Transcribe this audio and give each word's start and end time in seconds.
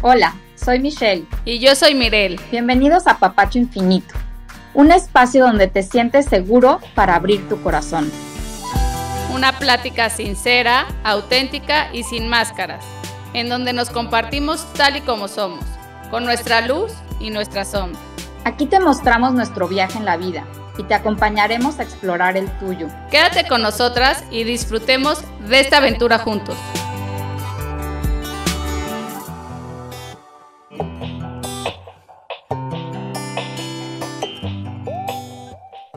Hola, 0.00 0.36
soy 0.54 0.78
Michelle. 0.78 1.26
Y 1.44 1.58
yo 1.58 1.74
soy 1.74 1.96
Mirel. 1.96 2.40
Bienvenidos 2.52 3.08
a 3.08 3.18
Papacho 3.18 3.58
Infinito, 3.58 4.14
un 4.72 4.92
espacio 4.92 5.44
donde 5.44 5.66
te 5.66 5.82
sientes 5.82 6.26
seguro 6.26 6.78
para 6.94 7.16
abrir 7.16 7.48
tu 7.48 7.60
corazón. 7.62 8.08
Una 9.34 9.58
plática 9.58 10.08
sincera, 10.08 10.86
auténtica 11.02 11.92
y 11.92 12.04
sin 12.04 12.28
máscaras, 12.28 12.84
en 13.34 13.48
donde 13.48 13.72
nos 13.72 13.90
compartimos 13.90 14.72
tal 14.74 14.96
y 14.96 15.00
como 15.00 15.26
somos, 15.26 15.64
con 16.12 16.24
nuestra 16.24 16.60
luz 16.60 16.92
y 17.18 17.30
nuestra 17.30 17.64
sombra. 17.64 18.00
Aquí 18.44 18.66
te 18.66 18.78
mostramos 18.78 19.32
nuestro 19.32 19.66
viaje 19.66 19.98
en 19.98 20.04
la 20.04 20.16
vida 20.16 20.44
y 20.78 20.84
te 20.84 20.94
acompañaremos 20.94 21.80
a 21.80 21.82
explorar 21.82 22.36
el 22.36 22.48
tuyo. 22.58 22.86
Quédate 23.10 23.48
con 23.48 23.62
nosotras 23.62 24.22
y 24.30 24.44
disfrutemos 24.44 25.24
de 25.48 25.58
esta 25.58 25.78
aventura 25.78 26.20
juntos. 26.20 26.56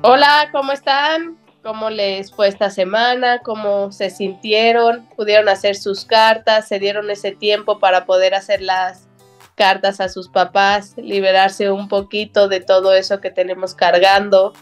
Hola, 0.04 0.50
¿cómo 0.52 0.72
están? 0.72 1.38
¿Cómo 1.62 1.91
les 1.91 2.32
fue 2.32 2.48
esta 2.48 2.72
semana? 2.72 3.38
¿Cómo 3.44 3.92
se 3.92 4.09
sintieron? 4.09 5.08
¿Pudieron 5.16 5.48
hacer 5.48 5.76
sus 5.76 6.05
cartas? 6.05 6.68
¿Se 6.68 6.80
dieron 6.80 7.12
ese 7.12 7.34
tiempo 7.34 7.78
para 7.78 8.08
poder 8.08 8.34
hacer 8.34 8.64
las 8.64 9.08
cartas 9.54 10.02
a 10.02 10.09
sus 10.09 10.28
papás? 10.28 10.95
Liberarse 10.98 11.70
un 11.70 11.88
poquito 11.88 12.48
de 12.48 12.62
todo 12.62 12.95
eso 12.95 13.22
que 13.22 13.30
tenemos 13.30 13.76
cargando. 13.76 14.54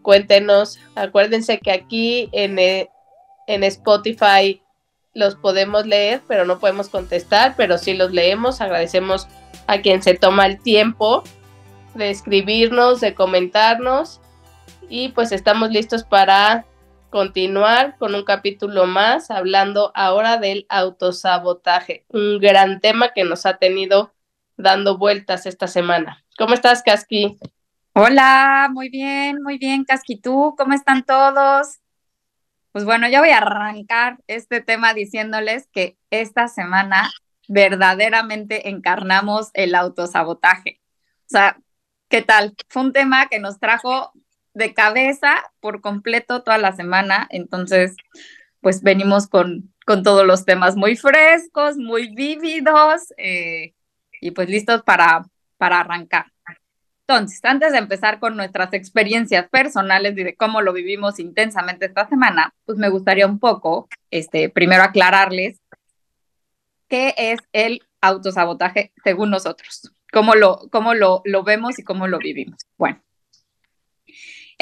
Cuéntenos. 0.00 0.78
Acuérdense 0.94 1.58
que 1.58 1.70
aquí 1.70 2.30
en, 2.32 2.58
eh, 2.58 2.88
en 3.48 3.64
Spotify 3.64 4.62
los 5.12 5.34
podemos 5.34 5.84
leer, 5.84 6.22
pero 6.26 6.46
no 6.46 6.58
podemos 6.58 6.88
contestar, 6.88 7.56
pero 7.58 7.76
sí 7.76 7.92
los 7.92 8.10
leemos. 8.10 8.62
Agradecemos 8.62 9.28
a 9.66 9.82
quien 9.82 10.02
se 10.02 10.14
toma 10.14 10.46
el 10.46 10.62
tiempo 10.62 11.24
de 11.94 12.08
escribirnos, 12.08 13.02
de 13.02 13.14
comentarnos 13.14 14.21
y 14.88 15.10
pues 15.10 15.32
estamos 15.32 15.70
listos 15.70 16.04
para 16.04 16.64
continuar 17.10 17.96
con 17.98 18.14
un 18.14 18.24
capítulo 18.24 18.86
más 18.86 19.30
hablando 19.30 19.92
ahora 19.94 20.38
del 20.38 20.66
autosabotaje, 20.68 22.06
un 22.08 22.38
gran 22.38 22.80
tema 22.80 23.12
que 23.12 23.24
nos 23.24 23.44
ha 23.46 23.58
tenido 23.58 24.14
dando 24.56 24.98
vueltas 24.98 25.46
esta 25.46 25.66
semana. 25.66 26.24
¿Cómo 26.38 26.54
estás, 26.54 26.82
Casqui? 26.82 27.38
Hola, 27.94 28.70
muy 28.72 28.88
bien, 28.88 29.42
muy 29.42 29.58
bien, 29.58 29.84
Casqui. 29.84 30.20
¿Tú 30.20 30.54
cómo 30.56 30.72
están 30.72 31.04
todos? 31.04 31.80
Pues 32.72 32.86
bueno, 32.86 33.08
ya 33.08 33.20
voy 33.20 33.30
a 33.30 33.38
arrancar 33.38 34.18
este 34.26 34.62
tema 34.62 34.94
diciéndoles 34.94 35.68
que 35.72 35.98
esta 36.10 36.48
semana 36.48 37.10
verdaderamente 37.48 38.70
encarnamos 38.70 39.50
el 39.52 39.74
autosabotaje. 39.74 40.80
O 41.26 41.28
sea, 41.28 41.58
¿qué 42.08 42.22
tal? 42.22 42.54
Fue 42.68 42.82
un 42.82 42.92
tema 42.94 43.26
que 43.26 43.38
nos 43.38 43.60
trajo 43.60 44.12
de 44.54 44.74
cabeza 44.74 45.42
por 45.60 45.80
completo 45.80 46.42
toda 46.42 46.58
la 46.58 46.72
semana, 46.72 47.26
entonces 47.30 47.96
pues 48.60 48.82
venimos 48.82 49.26
con, 49.26 49.72
con 49.84 50.02
todos 50.02 50.26
los 50.26 50.44
temas 50.44 50.76
muy 50.76 50.96
frescos, 50.96 51.76
muy 51.76 52.14
vívidos 52.14 53.12
eh, 53.16 53.74
y 54.20 54.30
pues 54.30 54.48
listos 54.48 54.82
para, 54.82 55.26
para 55.56 55.80
arrancar. 55.80 56.26
Entonces, 57.06 57.44
antes 57.44 57.72
de 57.72 57.78
empezar 57.78 58.20
con 58.20 58.36
nuestras 58.36 58.72
experiencias 58.72 59.48
personales 59.50 60.16
y 60.16 60.22
de 60.22 60.36
cómo 60.36 60.62
lo 60.62 60.72
vivimos 60.72 61.18
intensamente 61.18 61.86
esta 61.86 62.08
semana, 62.08 62.54
pues 62.64 62.78
me 62.78 62.88
gustaría 62.88 63.26
un 63.26 63.40
poco, 63.40 63.88
este, 64.10 64.48
primero 64.48 64.84
aclararles 64.84 65.60
qué 66.88 67.14
es 67.16 67.40
el 67.52 67.82
autosabotaje 68.00 68.92
según 69.02 69.30
nosotros, 69.30 69.92
cómo 70.12 70.36
lo, 70.36 70.68
cómo 70.70 70.94
lo, 70.94 71.22
lo 71.24 71.42
vemos 71.42 71.78
y 71.78 71.84
cómo 71.84 72.06
lo 72.06 72.18
vivimos. 72.18 72.60
Bueno, 72.78 73.02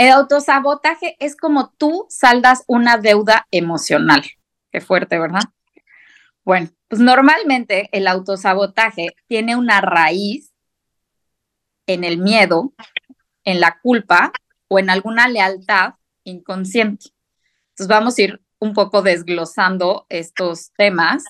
el 0.01 0.13
autosabotaje 0.13 1.15
es 1.19 1.37
como 1.37 1.75
tú 1.77 2.07
saldas 2.09 2.65
una 2.67 2.97
deuda 2.97 3.47
emocional. 3.51 4.23
Qué 4.73 4.81
fuerte, 4.81 5.19
¿verdad? 5.19 5.43
Bueno, 6.43 6.71
pues 6.89 7.03
normalmente 7.03 7.91
el 7.93 8.07
autosabotaje 8.07 9.09
tiene 9.27 9.57
una 9.57 9.83
raíz 9.83 10.55
en 11.87 12.05
el 12.05 12.17
miedo, 12.17 12.73
en 13.45 13.61
la 13.61 13.79
culpa 13.83 14.33
o 14.69 14.79
en 14.79 14.89
alguna 14.89 15.29
lealtad 15.29 15.97
inconsciente. 16.25 17.11
Entonces 17.73 17.89
vamos 17.89 18.17
a 18.17 18.23
ir 18.23 18.43
un 18.59 18.73
poco 18.73 19.03
desglosando 19.03 20.07
estos 20.09 20.73
temas, 20.79 21.25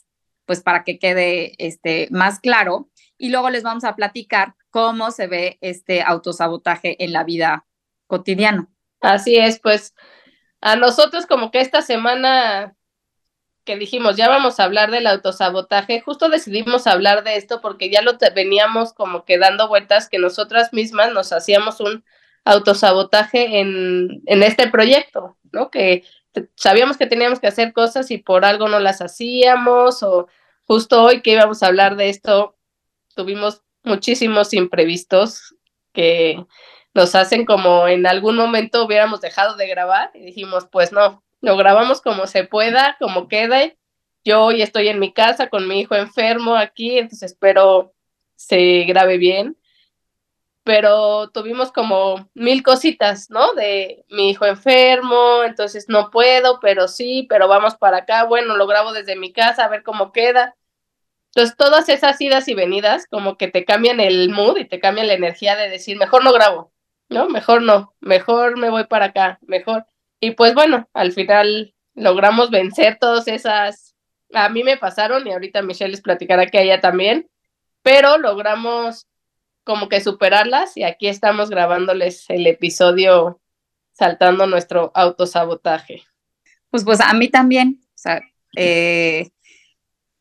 pues 0.44 0.62
para 0.62 0.84
que 0.84 1.00
quede 1.00 1.54
este, 1.58 2.06
más 2.12 2.38
claro. 2.38 2.88
Y 3.19 3.31
luego 3.31 3.50
les 3.50 3.64
vamos 3.64 3.82
a 3.82 3.97
platicar 3.97 4.54
cómo 4.70 5.10
se 5.10 5.26
ve 5.26 5.58
este 5.60 6.02
autosabotaje 6.02 7.02
en 7.02 7.12
la 7.12 7.25
vida 7.25 7.66
cotidiano. 8.10 8.69
Así 9.00 9.38
es, 9.38 9.60
pues 9.60 9.94
a 10.60 10.76
nosotros 10.76 11.25
como 11.25 11.50
que 11.50 11.60
esta 11.60 11.81
semana 11.81 12.76
que 13.65 13.76
dijimos, 13.76 14.16
ya 14.16 14.28
vamos 14.28 14.59
a 14.59 14.65
hablar 14.65 14.91
del 14.91 15.06
autosabotaje, 15.06 16.00
justo 16.00 16.28
decidimos 16.28 16.87
hablar 16.87 17.25
de 17.25 17.37
esto 17.37 17.60
porque 17.60 17.88
ya 17.88 18.03
lo 18.03 18.19
veníamos 18.34 18.93
como 18.93 19.25
que 19.25 19.38
dando 19.38 19.69
vueltas 19.69 20.09
que 20.09 20.19
nosotras 20.19 20.72
mismas 20.72 21.12
nos 21.12 21.32
hacíamos 21.32 21.81
un 21.81 22.04
autosabotaje 22.44 23.60
en, 23.60 24.22
en 24.26 24.43
este 24.43 24.69
proyecto, 24.69 25.37
¿no? 25.53 25.70
Que 25.70 26.04
sabíamos 26.56 26.97
que 26.97 27.06
teníamos 27.06 27.41
que 27.41 27.47
hacer 27.47 27.72
cosas 27.72 28.10
y 28.10 28.19
por 28.19 28.44
algo 28.44 28.69
no 28.69 28.81
las 28.81 29.00
hacíamos 29.00 30.03
o 30.03 30.28
justo 30.66 31.03
hoy 31.03 31.22
que 31.22 31.32
íbamos 31.32 31.62
a 31.62 31.66
hablar 31.66 31.97
de 31.97 32.09
esto, 32.09 32.56
tuvimos 33.15 33.62
muchísimos 33.82 34.53
imprevistos 34.53 35.54
que 35.93 36.44
nos 36.94 37.14
hacen 37.14 37.44
como 37.44 37.86
en 37.88 38.06
algún 38.06 38.36
momento 38.36 38.84
hubiéramos 38.84 39.20
dejado 39.20 39.56
de 39.56 39.68
grabar 39.68 40.10
y 40.14 40.20
dijimos, 40.20 40.66
pues 40.70 40.92
no, 40.92 41.22
lo 41.40 41.56
grabamos 41.56 42.00
como 42.00 42.26
se 42.26 42.44
pueda, 42.44 42.96
como 42.98 43.28
quede. 43.28 43.78
Yo 44.24 44.44
hoy 44.44 44.62
estoy 44.62 44.88
en 44.88 44.98
mi 44.98 45.12
casa 45.12 45.48
con 45.48 45.66
mi 45.68 45.80
hijo 45.80 45.94
enfermo 45.94 46.56
aquí, 46.56 46.98
entonces 46.98 47.32
espero 47.32 47.94
se 48.36 48.84
grabe 48.84 49.18
bien. 49.18 49.56
Pero 50.62 51.30
tuvimos 51.30 51.72
como 51.72 52.28
mil 52.34 52.62
cositas, 52.62 53.30
¿no? 53.30 53.54
De 53.54 54.04
mi 54.10 54.30
hijo 54.30 54.44
enfermo, 54.44 55.42
entonces 55.44 55.86
no 55.88 56.10
puedo, 56.10 56.60
pero 56.60 56.86
sí, 56.86 57.26
pero 57.30 57.48
vamos 57.48 57.76
para 57.76 57.98
acá, 57.98 58.24
bueno, 58.24 58.56
lo 58.56 58.66
grabo 58.66 58.92
desde 58.92 59.16
mi 59.16 59.32
casa 59.32 59.64
a 59.64 59.68
ver 59.68 59.82
cómo 59.82 60.12
queda. 60.12 60.54
Entonces, 61.34 61.56
todas 61.56 61.88
esas 61.88 62.20
idas 62.20 62.48
y 62.48 62.54
venidas 62.54 63.06
como 63.06 63.36
que 63.36 63.48
te 63.48 63.64
cambian 63.64 64.00
el 64.00 64.30
mood 64.30 64.58
y 64.58 64.64
te 64.64 64.80
cambian 64.80 65.06
la 65.06 65.14
energía 65.14 65.56
de 65.56 65.68
decir, 65.68 65.96
mejor 65.96 66.24
no 66.24 66.32
grabo, 66.32 66.72
no, 67.10 67.28
mejor 67.28 67.62
no, 67.62 67.93
mejor 68.00 68.56
me 68.56 68.71
voy 68.71 68.87
para 68.87 69.06
acá, 69.06 69.38
mejor. 69.43 69.84
Y 70.21 70.32
pues 70.32 70.54
bueno, 70.54 70.88
al 70.94 71.12
final 71.12 71.75
logramos 71.94 72.50
vencer 72.50 72.98
todas 73.00 73.26
esas, 73.26 73.97
a 74.32 74.48
mí 74.48 74.62
me 74.62 74.76
pasaron 74.76 75.26
y 75.26 75.32
ahorita 75.32 75.62
Michelle 75.62 75.91
les 75.91 76.03
platicará 76.03 76.47
que 76.47 76.59
a 76.59 76.62
ella 76.62 76.81
también, 76.81 77.28
pero 77.82 78.16
logramos 78.16 79.09
como 79.65 79.88
que 79.88 80.00
superarlas 80.00 80.76
y 80.76 80.84
aquí 80.84 81.09
estamos 81.09 81.50
grabándoles 81.50 82.31
el 82.31 82.47
episodio 82.47 83.41
saltando 83.93 84.47
nuestro 84.47 84.93
autosabotaje. 84.94 86.04
Pues 86.70 86.84
pues 86.84 87.00
a 87.00 87.12
mí 87.12 87.28
también, 87.28 87.81
o 87.82 87.99
sea, 87.99 88.20
eh, 88.56 89.31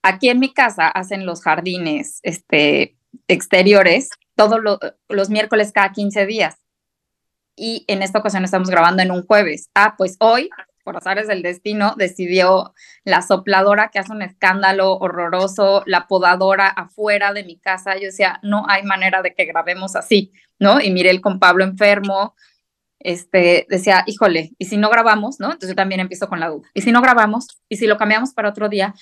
aquí 0.01 0.29
en 0.29 0.39
mi 0.39 0.53
casa 0.53 0.87
hacen 0.87 1.27
los 1.27 1.43
jardines 1.43 2.19
este, 2.23 2.97
exteriores 3.27 4.09
todos 4.35 4.59
los 5.07 5.29
miércoles 5.29 5.71
cada 5.71 5.91
15 5.91 6.25
días 6.25 6.57
y 7.59 7.85
en 7.87 8.01
esta 8.01 8.19
ocasión 8.19 8.43
estamos 8.45 8.69
grabando 8.69 9.03
en 9.03 9.11
un 9.11 9.25
jueves. 9.25 9.69
Ah, 9.75 9.95
pues 9.97 10.15
hoy, 10.19 10.49
por 10.83 10.97
azares 10.97 11.27
del 11.27 11.41
destino, 11.41 11.93
decidió 11.97 12.73
la 13.03 13.21
sopladora 13.21 13.89
que 13.89 13.99
hace 13.99 14.13
un 14.13 14.21
escándalo 14.21 14.93
horroroso, 14.97 15.83
la 15.85 16.07
podadora 16.07 16.67
afuera 16.67 17.33
de 17.33 17.43
mi 17.43 17.59
casa. 17.59 17.95
Yo 17.95 18.05
decía, 18.05 18.39
no 18.43 18.65
hay 18.67 18.83
manera 18.83 19.21
de 19.21 19.35
que 19.35 19.45
grabemos 19.45 19.95
así, 19.95 20.31
¿no? 20.57 20.79
Y 20.79 20.91
miré 20.91 21.09
el 21.09 21.21
con 21.21 21.39
Pablo 21.39 21.63
enfermo, 21.63 22.35
este, 22.99 23.65
decía, 23.69 24.03
híjole, 24.07 24.51
¿y 24.57 24.65
si 24.65 24.77
no 24.77 24.89
grabamos, 24.89 25.39
no? 25.39 25.47
Entonces 25.47 25.69
yo 25.69 25.75
también 25.75 26.01
empiezo 26.01 26.27
con 26.27 26.39
la 26.39 26.49
duda. 26.49 26.67
¿Y 26.73 26.81
si 26.81 26.91
no 26.91 27.01
grabamos? 27.01 27.47
¿Y 27.69 27.77
si 27.77 27.87
lo 27.87 27.97
cambiamos 27.97 28.33
para 28.33 28.49
otro 28.49 28.69
día? 28.69 28.93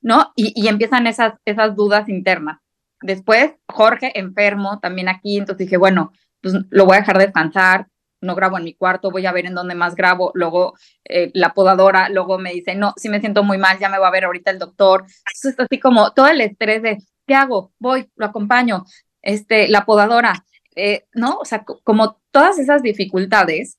¿No? 0.00 0.32
Y, 0.36 0.52
y 0.54 0.68
empiezan 0.68 1.06
esas, 1.06 1.34
esas 1.44 1.74
dudas 1.74 2.08
internas. 2.08 2.58
Después, 3.00 3.52
Jorge 3.68 4.18
enfermo 4.18 4.78
también 4.80 5.08
aquí, 5.08 5.36
entonces 5.36 5.66
dije, 5.66 5.76
bueno, 5.76 6.12
pues 6.40 6.54
lo 6.70 6.86
voy 6.86 6.96
a 6.96 7.00
dejar 7.00 7.18
descansar, 7.18 7.88
no 8.20 8.34
grabo 8.34 8.58
en 8.58 8.64
mi 8.64 8.74
cuarto, 8.74 9.10
voy 9.10 9.26
a 9.26 9.32
ver 9.32 9.46
en 9.46 9.54
dónde 9.54 9.74
más 9.74 9.94
grabo, 9.94 10.32
luego 10.34 10.74
eh, 11.04 11.30
la 11.34 11.54
podadora, 11.54 12.08
luego 12.08 12.38
me 12.38 12.52
dice, 12.52 12.74
no, 12.74 12.94
si 12.96 13.08
me 13.08 13.20
siento 13.20 13.42
muy 13.42 13.58
mal, 13.58 13.78
ya 13.78 13.88
me 13.88 13.98
va 13.98 14.08
a 14.08 14.12
ver 14.12 14.24
ahorita 14.24 14.50
el 14.50 14.58
doctor. 14.58 15.04
Eso 15.34 15.48
es 15.50 15.60
así 15.60 15.78
como 15.78 16.12
todo 16.12 16.28
el 16.28 16.40
estrés 16.40 16.82
de, 16.82 16.98
¿qué 17.26 17.34
hago? 17.34 17.72
Voy, 17.78 18.10
lo 18.16 18.26
acompaño, 18.26 18.84
este, 19.22 19.68
la 19.68 19.84
podadora, 19.84 20.44
eh, 20.74 21.06
¿no? 21.14 21.38
O 21.38 21.44
sea, 21.44 21.64
como 21.64 22.20
todas 22.30 22.58
esas 22.58 22.82
dificultades. 22.82 23.78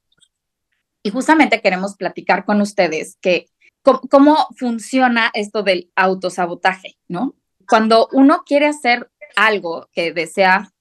Y 1.04 1.10
justamente 1.10 1.62
queremos 1.62 1.96
platicar 1.96 2.44
con 2.44 2.60
ustedes 2.60 3.18
que 3.22 3.48
cómo 4.10 4.48
funciona 4.58 5.32
esto 5.34 5.64
del 5.64 5.92
autosabotaje, 5.96 6.98
¿no? 7.08 7.36
Cuando 7.68 8.10
uno 8.12 8.44
quiere 8.46 8.68
hacer 8.68 9.10
algo 9.36 9.88
que 9.94 10.12
desea 10.12 10.72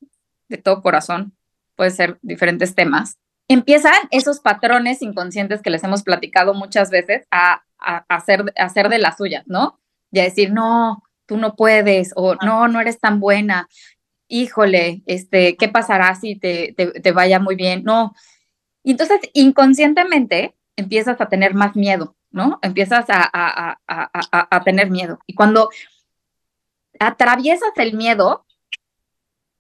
de 0.49 0.59
todo 0.59 0.83
corazón, 0.83 1.37
puede 1.77 1.91
ser 1.91 2.19
diferentes 2.23 2.75
temas, 2.75 3.19
empiezan 3.49 3.95
esos 4.11 4.41
patrones 4.41 5.03
inconscientes 5.03 5.63
que 5.63 5.71
les 5.71 5.85
hemos 5.85 6.03
platicado 6.03 6.55
muchas 6.55 6.91
veces 6.91 7.27
a, 7.31 7.63
hacer, 7.79 8.89
de 8.89 8.99
las 8.99 9.17
suyas, 9.17 9.45
¿no? 9.47 9.79
Y 10.11 10.21
a 10.21 10.25
decir, 10.25 10.53
no, 10.53 11.05
tú 11.27 11.37
no 11.37 11.55
puedes, 11.55 12.13
o 12.17 12.35
no, 12.37 12.69
no 12.69 12.81
eres 12.81 12.99
tan 12.99 13.21
buena, 13.21 13.69
híjole, 14.29 15.03
este, 15.07 15.57
¿qué 15.57 15.69
pasará 15.69 16.15
si 16.15 16.37
te, 16.37 16.75
te, 16.75 17.13
vaya 17.13 17.39
muy 17.39 17.55
bien? 17.55 17.85
No. 17.85 18.15
Y 18.83 18.93
entonces, 18.93 19.21
inconscientemente, 19.35 20.55
empiezas 20.75 21.21
a 21.21 21.29
tener 21.29 21.55
más 21.55 21.77
miedo, 21.77 22.17
¿no? 22.31 22.59
Empiezas 22.63 23.07
a, 23.09 23.79
a, 23.87 24.65
tener 24.65 24.91
miedo. 24.91 25.21
Y 25.27 25.35
cuando 25.35 25.71
atraviesas 26.99 27.71
el 27.77 27.95
miedo, 27.95 28.47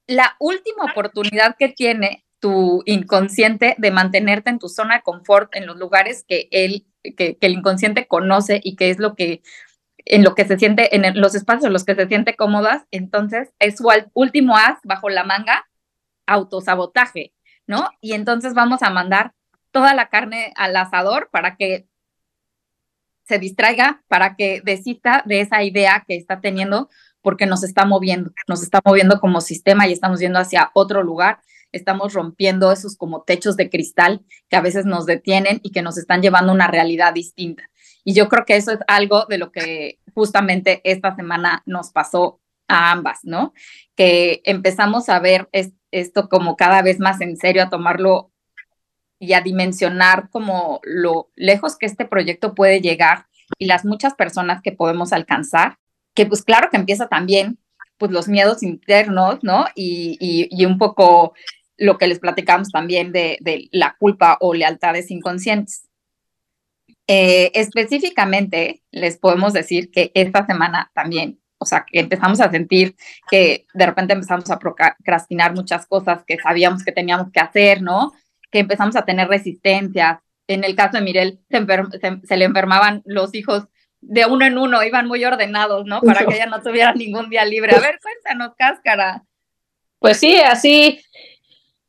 la 0.07 0.37
última 0.41 0.85
oportunidad 0.85 1.57
que 1.57 1.69
tiene 1.69 2.26
tu 2.41 2.83
inconsciente 2.87 3.75
de 3.79 3.91
mantenerte 3.91 4.51
en 4.51 4.59
tu 4.59 4.69
zona 4.69 4.97
de 4.97 5.03
confort, 5.03 5.55
en 5.55 5.67
los 5.67 5.77
lugares 5.77 6.25
que 6.29 6.49
él, 6.51 6.87
que, 7.17 7.39
el 7.41 7.53
inconsciente 7.53 8.07
conoce 8.07 8.61
y 8.63 8.77
que 8.77 8.91
es 8.91 8.99
lo 8.99 9.15
que, 9.15 9.43
en 9.99 10.23
lo 10.23 10.35
que 10.35 10.45
se 10.45 10.59
siente, 10.59 10.95
en 10.95 11.21
los 11.21 11.35
espacios 11.35 11.67
en 11.67 11.73
los 11.73 11.85
que 11.85 11.95
se 11.95 12.07
siente 12.07 12.37
cómodas, 12.37 12.85
entonces 12.91 13.51
es 13.59 13.79
su 13.79 13.89
último 14.15 14.57
as 14.57 14.79
bajo 14.85 15.09
la 15.09 15.25
manga, 15.25 15.67
autosabotaje, 16.27 17.33
¿no? 17.67 17.91
Y 18.01 18.13
entonces 18.13 18.55
vamos 18.55 18.83
a 18.83 18.91
mandar 18.91 19.33
toda 19.71 19.95
la 19.95 20.09
carne 20.09 20.53
al 20.57 20.77
asador 20.77 21.29
para 21.31 21.57
que 21.57 21.87
se 23.25 23.39
distraiga, 23.39 24.03
para 24.09 24.37
que 24.37 24.61
desista 24.65 25.23
de 25.27 25.41
esa 25.41 25.63
idea 25.63 26.05
que 26.07 26.17
está 26.17 26.41
teniendo, 26.41 26.89
porque 27.23 27.47
nos 27.47 27.65
está 27.65 27.85
moviendo, 27.85 28.31
nos 28.47 28.63
está 28.63 28.81
moviendo 28.85 29.21
como 29.21 29.41
sistema 29.41 29.87
y 29.87 29.93
estamos 29.93 30.21
yendo 30.21 30.39
hacia 30.39 30.71
otro 30.75 31.03
lugar, 31.03 31.41
estamos 31.77 32.15
rompiendo 32.15 32.73
esos 32.73 32.97
como 32.97 33.23
techos 33.23 33.57
de 33.57 33.71
cristal 33.71 34.25
que 34.49 34.57
a 34.57 34.61
veces 34.61 34.87
nos 34.87 35.07
detienen 35.07 35.61
y 35.63 35.71
que 35.71 35.83
nos 35.83 35.99
están 35.99 36.23
llevando 36.23 36.53
a 36.53 36.55
una 36.55 36.69
realidad 36.69 37.13
distinta. 37.13 37.71
Y 38.05 38.15
yo 38.15 38.29
creo 38.29 38.45
que 38.45 38.57
eso 38.57 38.73
es 38.73 38.79
algo 38.87 39.27
de 39.27 39.39
lo 39.39 39.53
que 39.53 39.99
justamente 40.15 40.81
esta 40.85 41.15
semana 41.17 41.63
nos 41.67 41.91
pasó 41.91 42.41
a 42.69 42.91
ambas, 42.93 43.21
¿no? 43.23 43.53
Que 43.95 44.41
empezamos 44.45 45.09
a 45.09 45.19
ver 45.19 45.49
esto 45.91 46.29
como 46.29 46.57
cada 46.57 46.83
vez 46.83 47.01
más 47.01 47.21
en 47.21 47.37
serio, 47.37 47.63
a 47.63 47.71
tomarlo 47.71 48.33
y 49.19 49.33
a 49.33 49.41
dimensionar 49.41 50.29
como 50.31 50.81
lo 50.83 51.31
lejos 51.37 51.77
que 51.77 51.87
este 51.87 52.05
proyecto 52.05 52.55
puede 52.55 52.81
llegar 52.81 53.27
y 53.59 53.67
las 53.67 53.85
muchas 53.85 54.15
personas 54.15 54.61
que 54.63 54.73
podemos 54.73 55.13
alcanzar 55.13 55.79
que 56.17 56.27
pues 56.27 56.43
claro 56.43 56.69
que 56.71 56.79
empieza 56.79 57.07
también 57.07 57.59
pues 57.99 58.11
los 58.11 58.27
miedos 58.29 58.63
internos, 58.63 59.39
¿no? 59.43 59.67
Y, 59.75 60.19
y, 60.51 60.67
un 60.67 60.77
poco 60.77 61.35
lo 61.77 61.99
que 61.99 62.07
les 62.07 62.19
platicamos 62.19 62.71
también 62.71 63.13
de, 63.13 63.39
de 63.41 63.69
la 63.73 63.97
culpa 63.99 64.39
o 64.41 64.55
lealtades 64.55 65.11
inconscientes. 65.11 65.89
Eh, 67.09 67.53
específicamente, 67.55 68.83
les 68.91 69.17
podemos 69.17 69.53
decir 69.53 69.91
que 69.91 70.11
esta 70.15 70.45
semana 70.45 70.91
también, 70.93 71.39
o 71.59 71.65
sea, 71.65 71.87
que 71.91 72.01
empezamos 72.01 72.41
a 72.41 72.51
sentir 72.51 72.97
que 73.31 73.67
de 73.75 73.87
repente 73.87 74.13
empezamos 74.13 74.51
a 74.51 74.59
procrastinar 74.59 75.55
muchas 75.55 75.87
cosas 75.87 76.25
que 76.27 76.39
sabíamos 76.39 76.85
que 76.85 76.93
teníamos 76.93 77.31
que 77.31 77.41
hacer, 77.41 77.81
¿no? 77.81 78.13
Que 78.51 78.59
empezamos 78.59 78.97
a 78.97 79.05
tener 79.05 79.29
resistencias. 79.29 80.19
En 80.49 80.65
el 80.65 80.75
caso 80.75 80.97
de 80.97 81.05
Mirel, 81.05 81.41
se 81.49 82.37
le 82.37 82.45
enfermaban 82.45 83.03
los 83.05 83.35
hijos 83.35 83.69
de 84.01 84.27
uno 84.27 84.45
en 84.45 84.59
uno, 84.59 84.83
iban 84.83 85.07
muy 85.07 85.25
ordenados, 85.25 85.87
¿no? 85.87 86.01
Para 86.01 86.27
que 86.27 86.35
ella 86.35 86.47
no 86.47 86.61
tuviera 86.61 86.93
ningún 86.93 87.31
día 87.31 87.45
libre. 87.45 87.75
A 87.75 87.81
ver, 87.81 87.99
cuéntanos, 88.03 88.55
Cáscara. 88.57 89.25
Pues 89.99 90.19
sí, 90.19 90.37
así 90.37 91.01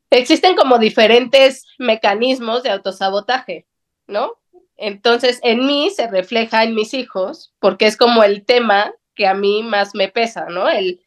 existen 0.10 0.56
como 0.56 0.78
diferentes 0.78 1.66
mecanismos 1.78 2.64
de 2.64 2.72
autosabotaje, 2.72 3.68
¿no? 4.08 4.34
Entonces, 4.78 5.40
en 5.44 5.66
mí 5.66 5.90
se 5.90 6.08
refleja 6.08 6.64
en 6.64 6.76
mis 6.76 6.94
hijos, 6.94 7.54
porque 7.60 7.88
es 7.88 7.98
como 7.98 8.24
el 8.24 8.46
tema 8.46 8.94
que 9.16 9.28
a 9.28 9.34
mí 9.34 9.64
más 9.64 9.96
me 9.96 10.08
pesa, 10.08 10.46
¿no? 10.50 10.70
El 10.70 11.02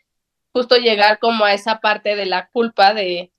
justo 0.53 0.77
llegar 0.77 1.19
como 1.21 1.45
a 1.45 1.55
esa 1.55 1.81
parte 1.81 2.17
de 2.17 2.27
la 2.27 2.49
culpa 2.49 2.93
de 2.93 3.33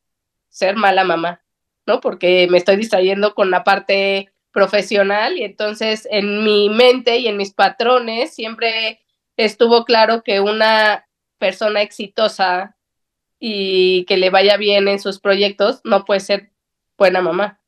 ser 0.50 0.76
mala 0.76 1.04
mamá, 1.04 1.42
¿no? 1.86 2.00
Porque 2.00 2.48
me 2.50 2.58
estoy 2.58 2.78
distrayendo 2.78 3.36
con 3.36 3.52
la 3.52 3.64
parte 3.64 4.32
profesional 4.52 5.38
y 5.38 5.44
entonces 5.44 6.08
en 6.12 6.44
mi 6.44 6.70
mente 6.70 7.18
y 7.18 7.28
en 7.28 7.38
mis 7.38 7.54
patrones 7.54 8.34
siempre 8.34 9.02
estuvo 9.38 9.86
claro 9.86 10.24
que 10.24 10.40
una 10.42 11.08
persona 11.38 11.82
exitosa 11.82 12.76
y 13.44 14.06
que 14.06 14.18
le 14.18 14.30
vaya 14.30 14.56
bien 14.56 14.88
en 14.88 15.00
sus 15.00 15.20
proyectos 15.20 15.82
no 15.84 16.06
puede 16.06 16.20
ser 16.20 16.52
buena 16.96 17.22
mamá. 17.22 17.60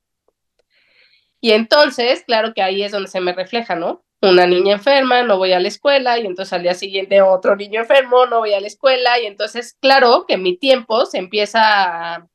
Y 1.42 1.52
entonces, 1.52 2.24
claro 2.26 2.54
que 2.54 2.62
ahí 2.62 2.84
es 2.84 2.92
donde 2.92 3.10
se 3.10 3.20
me 3.20 3.34
refleja, 3.34 3.76
¿no? 3.76 4.06
Una 4.22 4.46
niña 4.46 4.74
enferma, 4.74 5.24
no 5.24 5.38
voy 5.38 5.52
a 5.52 5.60
la 5.60 5.68
escuela 5.68 6.20
y 6.20 6.28
entonces 6.28 6.54
al 6.54 6.62
día 6.62 6.76
siguiente 6.76 7.22
otro 7.24 7.56
niño 7.56 7.82
enfermo, 7.82 8.28
no 8.28 8.40
voy 8.40 8.54
a 8.54 8.62
la 8.62 8.68
escuela 8.68 9.20
y 9.20 9.26
entonces, 9.26 9.76
claro 9.82 10.26
que 10.28 10.38
mi 10.38 10.56
tiempo 10.56 11.08
se 11.08 11.18
empieza 11.18 12.16
a 12.16 12.30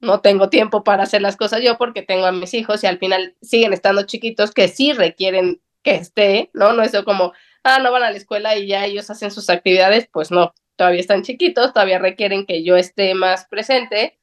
no 0.00 0.20
tengo 0.20 0.48
tiempo 0.48 0.84
para 0.84 1.02
hacer 1.02 1.20
las 1.20 1.36
cosas 1.36 1.60
yo 1.60 1.76
porque 1.76 2.02
tengo 2.02 2.26
a 2.26 2.32
mis 2.32 2.54
hijos 2.54 2.84
y 2.84 2.86
al 2.86 2.98
final 2.98 3.34
siguen 3.42 3.72
estando 3.72 4.04
chiquitos 4.04 4.52
que 4.52 4.68
sí 4.68 4.92
requieren 4.92 5.60
que 5.82 5.96
esté, 5.96 6.50
¿no? 6.54 6.72
No 6.72 6.84
es 6.84 6.92
como, 7.04 7.32
ah, 7.64 7.80
no 7.80 7.90
van 7.90 8.04
a 8.04 8.10
la 8.12 8.16
escuela 8.16 8.56
y 8.56 8.68
ya 8.68 8.84
ellos 8.84 9.10
hacen 9.10 9.32
sus 9.32 9.50
actividades, 9.50 10.08
pues 10.12 10.30
no, 10.30 10.54
todavía 10.78 11.00
están 11.00 11.22
chiquitos, 11.22 11.72
todavía 11.72 11.98
requieren 11.98 12.46
que 12.46 12.62
yo 12.62 12.76
esté 12.76 13.12
más 13.14 13.46
presente. 13.46 14.16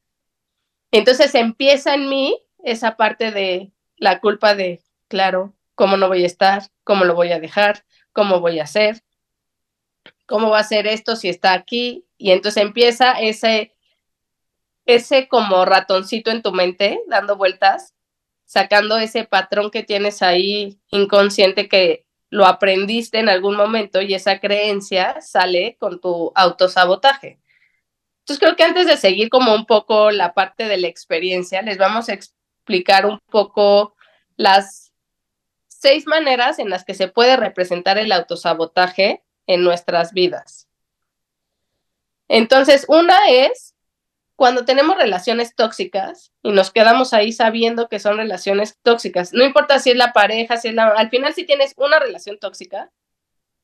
Entonces 0.89 1.35
empieza 1.35 1.93
en 1.93 2.07
mí 2.07 2.41
esa 2.63 2.95
parte 2.95 3.31
de 3.31 3.73
la 3.97 4.21
culpa 4.21 4.55
de, 4.55 4.81
claro, 5.09 5.53
¿cómo 5.75 5.97
no 5.97 6.07
voy 6.07 6.23
a 6.23 6.27
estar? 6.27 6.63
¿Cómo 6.85 7.03
lo 7.03 7.13
voy 7.13 7.33
a 7.33 7.41
dejar? 7.41 7.83
¿Cómo 8.13 8.39
voy 8.39 8.59
a 8.59 8.63
hacer? 8.63 9.03
¿Cómo 10.25 10.49
va 10.49 10.59
a 10.59 10.63
ser 10.63 10.87
esto 10.87 11.17
si 11.17 11.27
está 11.27 11.51
aquí? 11.51 12.05
Y 12.17 12.31
entonces 12.31 12.63
empieza 12.63 13.11
ese 13.19 13.73
ese 14.85 15.27
como 15.27 15.65
ratoncito 15.65 16.31
en 16.31 16.41
tu 16.41 16.53
mente 16.53 17.01
dando 17.07 17.35
vueltas, 17.35 17.95
sacando 18.45 18.97
ese 18.97 19.25
patrón 19.25 19.71
que 19.71 19.83
tienes 19.83 20.21
ahí 20.21 20.79
inconsciente 20.89 21.67
que 21.67 22.04
lo 22.29 22.45
aprendiste 22.45 23.19
en 23.19 23.29
algún 23.29 23.55
momento 23.55 24.01
y 24.01 24.13
esa 24.13 24.39
creencia 24.39 25.21
sale 25.21 25.77
con 25.79 25.99
tu 25.99 26.31
autosabotaje. 26.35 27.39
Entonces 28.19 28.39
creo 28.39 28.55
que 28.55 28.63
antes 28.63 28.87
de 28.87 28.97
seguir 28.97 29.29
como 29.29 29.53
un 29.53 29.65
poco 29.65 30.09
la 30.11 30.33
parte 30.33 30.67
de 30.67 30.77
la 30.77 30.87
experiencia, 30.87 31.61
les 31.61 31.77
vamos 31.77 32.09
a 32.09 32.13
explicar 32.13 33.05
un 33.05 33.19
poco 33.29 33.95
las 34.35 34.91
seis 35.67 36.07
maneras 36.07 36.57
en 36.57 36.69
las 36.71 36.83
que 36.83 36.95
se 36.95 37.07
puede 37.07 37.37
representar 37.37 37.99
el 37.99 38.11
autosabotaje 38.11 39.23
en 39.45 39.63
nuestras 39.63 40.13
vidas. 40.13 40.67
Entonces, 42.27 42.85
una 42.87 43.17
es 43.29 43.74
cuando 44.35 44.65
tenemos 44.65 44.97
relaciones 44.97 45.55
tóxicas 45.55 46.31
y 46.41 46.51
nos 46.51 46.71
quedamos 46.71 47.13
ahí 47.13 47.31
sabiendo 47.31 47.87
que 47.87 47.99
son 47.99 48.17
relaciones 48.17 48.77
tóxicas, 48.81 49.33
no 49.33 49.45
importa 49.45 49.79
si 49.79 49.91
es 49.91 49.95
la 49.95 50.13
pareja, 50.13 50.57
si 50.57 50.69
es 50.69 50.73
la... 50.73 50.87
Al 50.89 51.09
final, 51.09 51.33
si 51.33 51.45
tienes 51.45 51.73
una 51.77 51.99
relación 51.99 52.37
tóxica, 52.37 52.91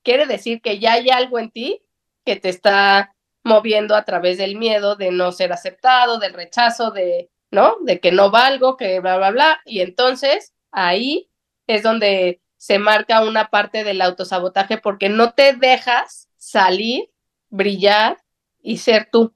quiere 0.03 0.25
decir 0.25 0.61
que 0.61 0.79
ya 0.79 0.93
hay 0.93 1.09
algo 1.09 1.39
en 1.39 1.51
ti 1.51 1.81
que 2.25 2.35
te 2.37 2.49
está 2.49 3.13
moviendo 3.43 3.95
a 3.95 4.05
través 4.05 4.37
del 4.37 4.55
miedo 4.55 4.95
de 4.95 5.11
no 5.11 5.31
ser 5.31 5.51
aceptado, 5.51 6.19
del 6.19 6.33
rechazo, 6.33 6.91
de, 6.91 7.29
¿no? 7.49 7.77
De 7.81 7.99
que 7.99 8.11
no 8.11 8.31
valgo, 8.31 8.77
que 8.77 8.99
bla, 8.99 9.17
bla, 9.17 9.31
bla. 9.31 9.61
Y 9.65 9.81
entonces 9.81 10.53
ahí 10.71 11.29
es 11.67 11.83
donde 11.83 12.41
se 12.57 12.79
marca 12.79 13.23
una 13.23 13.49
parte 13.49 13.83
del 13.83 14.01
autosabotaje 14.01 14.77
porque 14.77 15.09
no 15.09 15.33
te 15.33 15.53
dejas 15.53 16.29
salir, 16.37 17.09
brillar 17.49 18.21
y 18.61 18.77
ser 18.77 19.09
tú. 19.11 19.33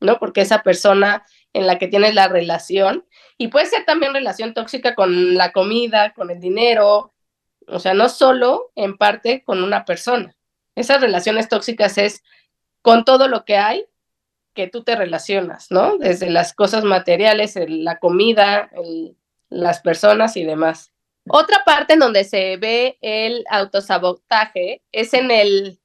¿No? 0.00 0.18
Porque 0.18 0.42
esa 0.42 0.62
persona 0.62 1.24
en 1.52 1.66
la 1.66 1.78
que 1.78 1.88
tienes 1.88 2.14
la 2.14 2.28
relación, 2.28 3.06
y 3.38 3.48
puede 3.48 3.66
ser 3.66 3.84
también 3.84 4.14
relación 4.14 4.54
tóxica 4.54 4.94
con 4.94 5.34
la 5.34 5.52
comida, 5.52 6.12
con 6.12 6.30
el 6.30 6.40
dinero, 6.40 7.14
o 7.66 7.78
sea, 7.78 7.94
no 7.94 8.08
solo 8.08 8.72
en 8.74 8.96
parte 8.96 9.42
con 9.44 9.62
una 9.62 9.84
persona. 9.84 10.36
Esas 10.74 11.00
relaciones 11.00 11.48
tóxicas 11.48 11.98
es 11.98 12.22
con 12.82 13.04
todo 13.04 13.28
lo 13.28 13.44
que 13.44 13.56
hay 13.56 13.86
que 14.54 14.66
tú 14.66 14.82
te 14.82 14.96
relacionas, 14.96 15.70
¿no? 15.70 15.98
Desde 15.98 16.30
las 16.30 16.54
cosas 16.54 16.82
materiales, 16.82 17.56
la 17.68 17.98
comida, 17.98 18.70
las 19.50 19.80
personas 19.80 20.36
y 20.36 20.44
demás. 20.44 20.92
Otra 21.28 21.62
parte 21.64 21.94
en 21.94 22.00
donde 22.00 22.24
se 22.24 22.56
ve 22.56 22.98
el 23.00 23.44
autosabotaje 23.50 24.82
es 24.92 25.12
en 25.12 25.30
el 25.30 25.78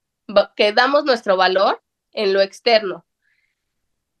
que 0.56 0.72
damos 0.72 1.04
nuestro 1.04 1.36
valor 1.36 1.82
en 2.12 2.32
lo 2.32 2.40
externo. 2.40 3.04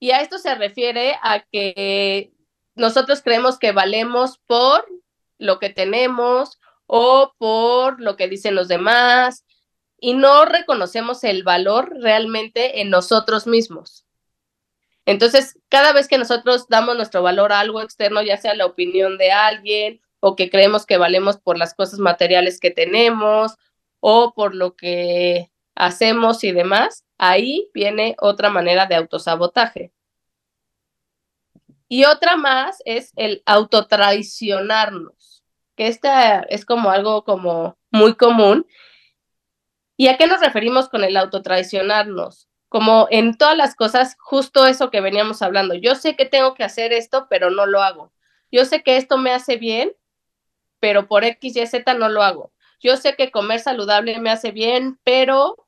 Y 0.02 0.10
a 0.10 0.20
esto 0.20 0.38
se 0.38 0.56
refiere 0.56 1.16
a 1.22 1.44
que 1.44 2.32
nosotros 2.74 3.22
creemos 3.22 3.56
que 3.56 3.70
valemos 3.70 4.40
por 4.48 4.84
lo 5.38 5.60
que 5.60 5.70
tenemos 5.70 6.58
o 6.86 7.32
por 7.38 8.00
lo 8.00 8.16
que 8.16 8.26
dicen 8.26 8.56
los 8.56 8.66
demás. 8.66 9.44
y 10.00 10.14
no 10.14 10.44
reconocemos 10.44 11.22
el 11.22 11.44
valor 11.44 11.92
realmente 12.00 12.80
en 12.80 12.90
nosotros 12.90 13.46
mismos. 13.46 14.04
Entonces, 15.06 15.56
cada 15.68 15.92
vez 15.92 16.08
que 16.08 16.18
nosotros 16.18 16.66
damos 16.68 16.96
nuestro 16.96 17.22
valor 17.22 17.52
a 17.52 17.60
algo 17.60 17.80
externo, 17.80 18.22
ya 18.22 18.36
sea 18.36 18.56
la 18.56 18.66
opinión 18.66 19.18
de 19.18 19.30
alguien 19.30 20.00
o 20.18 20.34
que 20.34 20.50
creemos 20.50 20.84
que 20.84 20.96
valemos 20.96 21.36
por 21.38 21.56
las 21.56 21.74
cosas 21.74 22.00
materiales 22.00 22.58
que 22.58 22.72
tenemos 22.72 23.52
o 24.00 24.34
por 24.34 24.56
lo 24.56 24.74
que 24.74 25.52
hacemos 25.76 26.42
y 26.42 26.50
demás, 26.50 27.04
ahí 27.22 27.70
viene 27.72 28.16
otra 28.18 28.50
manera 28.50 28.86
de 28.86 28.96
autosabotaje. 28.96 29.92
Y 31.86 32.04
otra 32.04 32.36
más 32.36 32.82
es 32.84 33.12
el 33.14 33.44
autotraicionarnos, 33.46 35.44
que 35.76 35.86
esta 35.86 36.40
es 36.40 36.64
como 36.64 36.90
algo 36.90 37.22
como 37.22 37.78
muy 37.92 38.16
común. 38.16 38.66
¿Y 39.96 40.08
a 40.08 40.16
qué 40.16 40.26
nos 40.26 40.40
referimos 40.40 40.88
con 40.88 41.04
el 41.04 41.16
autotraicionarnos? 41.16 42.48
Como 42.68 43.06
en 43.10 43.38
todas 43.38 43.56
las 43.56 43.76
cosas, 43.76 44.16
justo 44.18 44.66
eso 44.66 44.90
que 44.90 45.00
veníamos 45.00 45.42
hablando. 45.42 45.74
Yo 45.74 45.94
sé 45.94 46.16
que 46.16 46.26
tengo 46.26 46.54
que 46.54 46.64
hacer 46.64 46.92
esto, 46.92 47.28
pero 47.30 47.50
no 47.50 47.66
lo 47.66 47.82
hago. 47.82 48.12
Yo 48.50 48.64
sé 48.64 48.82
que 48.82 48.96
esto 48.96 49.16
me 49.16 49.30
hace 49.30 49.58
bien, 49.58 49.92
pero 50.80 51.06
por 51.06 51.22
X, 51.22 51.54
Y, 51.54 51.66
Z 51.68 51.94
no 51.94 52.08
lo 52.08 52.24
hago. 52.24 52.52
Yo 52.80 52.96
sé 52.96 53.14
que 53.14 53.30
comer 53.30 53.60
saludable 53.60 54.18
me 54.18 54.30
hace 54.30 54.50
bien, 54.50 54.98
pero 55.04 55.61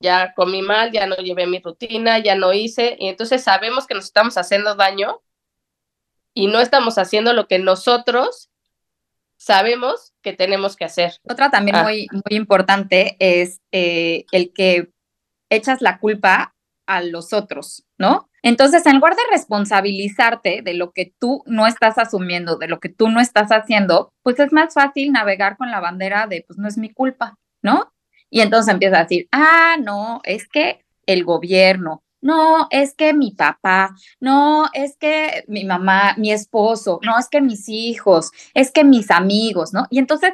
ya 0.00 0.32
comí 0.34 0.62
mal, 0.62 0.92
ya 0.92 1.06
no 1.06 1.16
llevé 1.16 1.46
mi 1.46 1.60
rutina, 1.60 2.18
ya 2.18 2.34
no 2.34 2.52
hice, 2.52 2.96
y 2.98 3.08
entonces 3.08 3.42
sabemos 3.42 3.86
que 3.86 3.94
nos 3.94 4.04
estamos 4.04 4.36
haciendo 4.36 4.74
daño 4.74 5.20
y 6.34 6.48
no 6.48 6.60
estamos 6.60 6.98
haciendo 6.98 7.32
lo 7.32 7.46
que 7.46 7.58
nosotros 7.58 8.50
sabemos 9.36 10.14
que 10.22 10.32
tenemos 10.32 10.76
que 10.76 10.84
hacer. 10.84 11.14
Otra 11.24 11.50
también 11.50 11.76
ah. 11.76 11.82
muy, 11.82 12.08
muy 12.12 12.36
importante 12.36 13.16
es 13.18 13.60
eh, 13.72 14.24
el 14.32 14.52
que 14.52 14.90
echas 15.50 15.80
la 15.80 15.98
culpa 15.98 16.54
a 16.86 17.02
los 17.02 17.32
otros, 17.32 17.84
¿no? 17.98 18.30
Entonces, 18.42 18.86
en 18.86 18.96
lugar 18.96 19.16
de 19.16 19.22
responsabilizarte 19.30 20.62
de 20.62 20.74
lo 20.74 20.92
que 20.92 21.12
tú 21.18 21.42
no 21.46 21.66
estás 21.66 21.98
asumiendo, 21.98 22.56
de 22.56 22.68
lo 22.68 22.78
que 22.78 22.88
tú 22.88 23.08
no 23.08 23.20
estás 23.20 23.50
haciendo, 23.50 24.12
pues 24.22 24.38
es 24.38 24.52
más 24.52 24.72
fácil 24.72 25.10
navegar 25.10 25.56
con 25.56 25.70
la 25.70 25.80
bandera 25.80 26.28
de, 26.28 26.44
pues 26.46 26.56
no 26.56 26.68
es 26.68 26.78
mi 26.78 26.92
culpa, 26.92 27.38
¿no? 27.60 27.92
Y 28.30 28.40
entonces 28.40 28.72
empieza 28.72 28.98
a 28.98 29.02
decir, 29.02 29.28
ah, 29.32 29.76
no, 29.80 30.20
es 30.24 30.48
que 30.48 30.84
el 31.06 31.24
gobierno, 31.24 32.02
no, 32.20 32.66
es 32.70 32.94
que 32.94 33.12
mi 33.12 33.30
papá, 33.32 33.94
no, 34.18 34.66
es 34.72 34.96
que 34.96 35.44
mi 35.46 35.64
mamá, 35.64 36.14
mi 36.16 36.32
esposo, 36.32 36.98
no, 37.04 37.18
es 37.18 37.28
que 37.28 37.40
mis 37.40 37.68
hijos, 37.68 38.32
es 38.54 38.72
que 38.72 38.84
mis 38.84 39.10
amigos, 39.10 39.72
¿no? 39.72 39.86
Y 39.90 39.98
entonces 39.98 40.32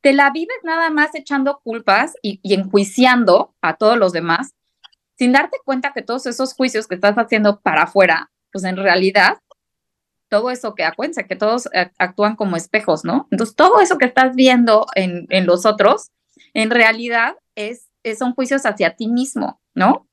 te 0.00 0.12
la 0.12 0.30
vives 0.30 0.58
nada 0.64 0.90
más 0.90 1.14
echando 1.14 1.60
culpas 1.62 2.14
y, 2.22 2.40
enjuiciando 2.42 3.54
a 3.62 3.76
todos 3.76 3.96
los 3.96 4.12
demás, 4.12 4.54
sin 5.18 5.32
darte 5.32 5.58
cuenta 5.64 5.92
que 5.92 6.02
todos 6.02 6.26
esos 6.26 6.54
juicios 6.54 6.86
que 6.86 6.94
estás 6.94 7.16
haciendo 7.16 7.60
para 7.60 7.84
afuera, 7.84 8.30
pues 8.52 8.64
en 8.64 8.76
realidad, 8.76 9.38
todo 10.28 10.50
eso 10.50 10.74
que 10.74 10.84
acuérdense 10.84 11.26
que 11.26 11.36
todos 11.36 11.68
eh, 11.72 11.90
actúan 11.98 12.36
como 12.36 12.56
espejos, 12.56 13.04
¿no? 13.04 13.28
Entonces, 13.30 13.56
todo 13.56 13.80
eso 13.80 13.98
que 13.98 14.06
estás 14.06 14.34
viendo 14.34 14.86
en, 14.94 15.26
en 15.30 15.46
los 15.46 15.66
otros, 15.66 16.10
en 16.54 16.70
realidad 16.70 17.36
es, 17.54 17.88
son 18.18 18.34
juicios 18.34 18.66
hacia 18.66 18.96
ti 18.96 19.08
mismo, 19.08 19.60
¿no? 19.74 20.08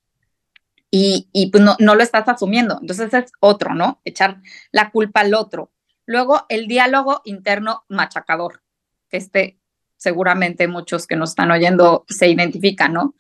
Y, 0.90 1.30
y 1.34 1.52
pues 1.52 1.64
no, 1.64 1.76
no, 1.80 1.96
lo 1.96 2.04
estás 2.04 2.28
asumiendo. 2.28 2.78
Entonces 2.82 3.14
es 3.14 3.32
otro, 3.40 3.74
¿no? 3.74 4.02
Echar 4.06 4.42
la 4.72 4.92
culpa 4.92 5.22
al 5.22 5.34
otro. 5.34 5.72
Luego, 6.06 6.46
el 6.50 6.68
diálogo 6.68 7.22
interno 7.26 7.84
machacador. 7.90 8.64
Este, 9.12 9.60
seguramente 9.98 10.68
muchos 10.68 11.08
que 11.08 11.16
nos 11.16 11.32
están 11.32 11.52
oyendo 11.52 12.06
se 12.08 12.30
identifican, 12.30 12.94
¿no? 12.94 13.16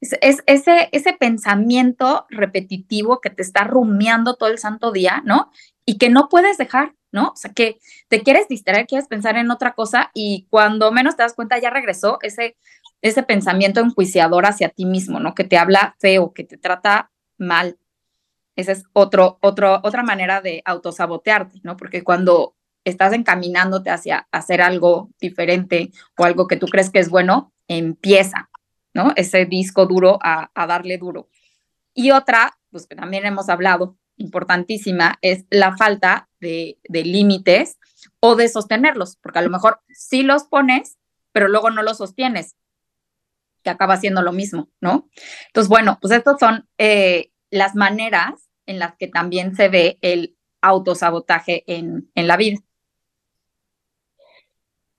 Es, 0.00 0.16
es, 0.20 0.42
ese, 0.46 0.90
ese 0.92 1.14
pensamiento 1.14 2.26
repetitivo 2.28 3.20
que 3.20 3.30
te 3.30 3.42
está 3.42 3.64
rumiando 3.64 4.34
todo 4.34 4.50
el 4.50 4.58
santo 4.58 4.92
día, 4.92 5.22
¿no? 5.24 5.50
Y 5.86 5.96
que 5.96 6.10
no 6.10 6.28
puedes 6.28 6.58
dejar, 6.58 6.94
¿no? 7.16 7.28
O 7.28 7.36
sea, 7.36 7.50
que 7.54 7.78
te 8.08 8.22
quieres 8.22 8.46
distraer, 8.46 8.86
quieres 8.86 9.08
pensar 9.08 9.38
en 9.38 9.50
otra 9.50 9.72
cosa 9.72 10.10
y 10.12 10.46
cuando 10.50 10.92
menos 10.92 11.16
te 11.16 11.22
das 11.22 11.32
cuenta 11.32 11.58
ya 11.58 11.70
regresó 11.70 12.18
ese, 12.20 12.58
ese 13.00 13.22
pensamiento 13.22 13.80
enjuiciador 13.80 14.44
hacia 14.44 14.68
ti 14.68 14.84
mismo, 14.84 15.18
¿no? 15.18 15.34
Que 15.34 15.44
te 15.44 15.56
habla 15.56 15.96
feo, 15.98 16.34
que 16.34 16.44
te 16.44 16.58
trata 16.58 17.10
mal. 17.38 17.78
Esa 18.54 18.72
es 18.72 18.84
otra 18.92 20.02
manera 20.02 20.42
de 20.42 20.60
autosabotearte, 20.66 21.60
¿no? 21.62 21.78
Porque 21.78 22.04
cuando 22.04 22.54
estás 22.84 23.14
encaminándote 23.14 23.88
hacia 23.88 24.28
hacer 24.30 24.60
algo 24.60 25.08
diferente 25.18 25.90
o 26.18 26.24
algo 26.24 26.46
que 26.46 26.56
tú 26.58 26.66
crees 26.66 26.90
que 26.90 26.98
es 26.98 27.08
bueno, 27.08 27.50
empieza, 27.66 28.50
¿no? 28.92 29.14
Ese 29.16 29.46
disco 29.46 29.86
duro 29.86 30.18
a, 30.22 30.50
a 30.54 30.66
darle 30.66 30.98
duro. 30.98 31.30
Y 31.94 32.10
otra, 32.10 32.58
pues 32.70 32.86
que 32.86 32.94
también 32.94 33.24
hemos 33.24 33.48
hablado, 33.48 33.96
importantísima 34.18 35.16
es 35.22 35.46
la 35.48 35.76
falta 35.78 36.25
de, 36.40 36.78
límites 36.88 37.78
o 38.20 38.36
de 38.36 38.48
sostenerlos, 38.48 39.16
porque 39.16 39.38
a 39.38 39.42
lo 39.42 39.50
mejor 39.50 39.80
sí 39.88 40.22
los 40.22 40.44
pones, 40.44 40.98
pero 41.32 41.48
luego 41.48 41.70
no 41.70 41.82
los 41.82 41.98
sostienes, 41.98 42.56
que 43.62 43.70
acaba 43.70 43.96
siendo 43.96 44.22
lo 44.22 44.32
mismo, 44.32 44.68
¿no? 44.80 45.08
Entonces, 45.48 45.68
bueno, 45.68 45.98
pues 46.00 46.12
estas 46.12 46.38
son 46.38 46.68
eh, 46.78 47.30
las 47.50 47.74
maneras 47.74 48.48
en 48.66 48.78
las 48.78 48.96
que 48.96 49.08
también 49.08 49.56
se 49.56 49.68
ve 49.68 49.98
el 50.02 50.36
autosabotaje 50.60 51.64
en, 51.66 52.10
en 52.14 52.26
la 52.26 52.36
vida. 52.36 52.58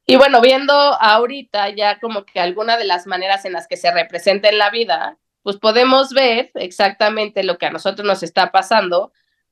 Y 0.06 0.16
bueno, 0.16 0.40
viendo 0.40 0.74
ahorita 0.74 1.70
ya 1.70 2.00
como 2.00 2.26
que 2.26 2.40
alguna 2.40 2.78
de 2.78 2.86
las 2.86 3.08
maneras 3.08 3.44
en 3.44 3.52
las 3.52 3.68
que 3.68 3.76
se 3.76 3.92
representa 3.92 4.48
en 4.48 4.58
la 4.58 4.70
vida, 4.70 5.18
pues 5.44 5.58
podemos 5.58 6.14
ver 6.14 6.52
exactamente 6.56 7.44
lo 7.44 7.58
que 7.58 7.66
a 7.66 7.72
nosotros 7.72 8.08
nos 8.08 8.24
está 8.24 8.52
pasando. 8.52 9.12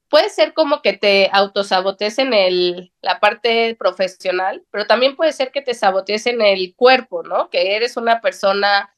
Puede 0.10 0.30
ser 0.30 0.54
como 0.54 0.82
que 0.82 0.94
te 0.94 1.30
autosabotees 1.34 2.20
en 2.20 2.34
el, 2.34 2.94
la 3.02 3.20
parte 3.20 3.76
profesional, 3.76 4.64
pero 4.72 4.86
también 4.86 5.16
puede 5.16 5.34
ser 5.34 5.52
que 5.52 5.62
te 5.62 5.74
sabotees 5.74 6.28
en 6.28 6.42
el 6.42 6.76
cuerpo, 6.76 7.24
¿no? 7.24 7.50
Que 7.50 7.76
eres 7.76 7.98
una 7.98 8.22
persona 8.22 8.96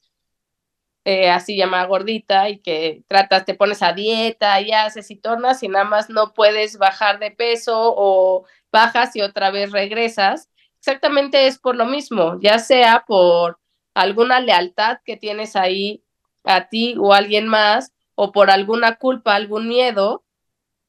eh, 1.06 1.30
así 1.30 1.56
llamada 1.56 1.86
gordita 1.86 2.50
y 2.50 2.60
que 2.60 3.04
tratas, 3.08 3.46
te 3.46 3.54
pones 3.54 3.82
a 3.82 3.94
dieta 3.94 4.60
y 4.60 4.74
haces 4.74 5.10
y 5.10 5.16
tornas 5.16 5.64
y 5.64 5.70
nada 5.70 5.86
más 5.86 6.10
no 6.10 6.34
puedes 6.34 6.78
bajar 6.78 7.20
de 7.20 7.32
peso 7.32 7.94
o 7.96 8.46
bajas 8.74 9.16
y 9.16 9.22
otra 9.22 9.50
vez 9.50 9.72
regresas. 9.72 10.50
Exactamente 10.80 11.48
es 11.48 11.60
por 11.60 11.78
lo 11.78 11.86
mismo, 11.86 12.38
ya 12.42 12.60
sea 12.60 13.06
por 13.08 13.58
alguna 13.96 14.42
lealtad 14.42 14.98
que 15.06 15.16
tienes 15.16 15.56
ahí 15.56 16.04
a 16.44 16.68
ti 16.68 16.96
o 17.00 17.14
a 17.14 17.18
alguien 17.18 17.48
más 17.48 17.94
o 18.16 18.34
por 18.34 18.52
alguna 18.52 18.98
culpa, 18.98 19.36
algún 19.36 19.70
miedo 19.70 20.26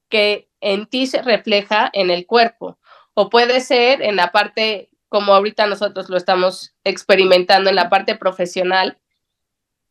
que 0.09 0.49
en 0.61 0.87
ti 0.87 1.07
se 1.07 1.23
refleja 1.23 1.91
en 1.93 2.11
el 2.11 2.27
cuerpo. 2.27 2.79
O 3.15 3.31
puede 3.31 3.61
ser 3.61 4.03
en 4.03 4.17
la 4.17 4.33
parte, 4.33 4.91
como 5.09 5.35
ahorita 5.35 5.67
nosotros 5.67 6.09
lo 6.09 6.17
estamos 6.17 6.75
experimentando, 6.85 7.71
en 7.71 7.77
la 7.77 7.89
parte 7.89 8.15
profesional. 8.17 8.99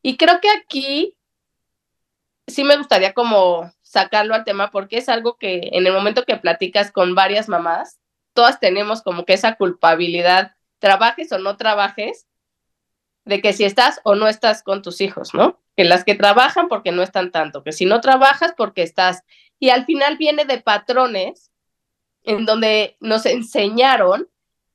Y 0.02 0.16
creo 0.16 0.40
que 0.40 0.48
aquí 0.50 1.14
sí 2.46 2.64
me 2.64 2.76
gustaría 2.76 3.12
como 3.12 3.70
sacarlo 3.82 4.34
al 4.34 4.44
tema 4.44 4.70
porque 4.70 4.98
es 4.98 5.08
algo 5.08 5.36
que 5.36 5.70
en 5.72 5.86
el 5.86 5.92
momento 5.92 6.24
que 6.24 6.36
platicas 6.36 6.90
con 6.90 7.14
varias 7.14 7.48
mamás, 7.48 7.98
todas 8.32 8.60
tenemos 8.60 9.02
como 9.02 9.24
que 9.24 9.34
esa 9.34 9.56
culpabilidad, 9.56 10.54
trabajes 10.78 11.32
o 11.32 11.38
no 11.38 11.56
trabajes, 11.56 12.26
de 13.24 13.42
que 13.42 13.52
si 13.52 13.64
estás 13.64 14.00
o 14.04 14.14
no 14.14 14.26
estás 14.26 14.62
con 14.62 14.80
tus 14.80 15.00
hijos, 15.00 15.34
¿no? 15.34 15.60
Que 15.76 15.84
las 15.84 16.04
que 16.04 16.14
trabajan 16.14 16.68
porque 16.68 16.92
no 16.92 17.02
están 17.02 17.30
tanto, 17.30 17.62
que 17.62 17.72
si 17.72 17.84
no 17.84 18.00
trabajas 18.00 18.54
porque 18.56 18.82
estás. 18.82 19.22
Y 19.58 19.70
al 19.70 19.84
final 19.84 20.16
viene 20.16 20.44
de 20.44 20.60
patrones 20.60 21.50
en 22.22 22.44
donde 22.44 22.96
nos 23.00 23.26
enseñaron 23.26 24.28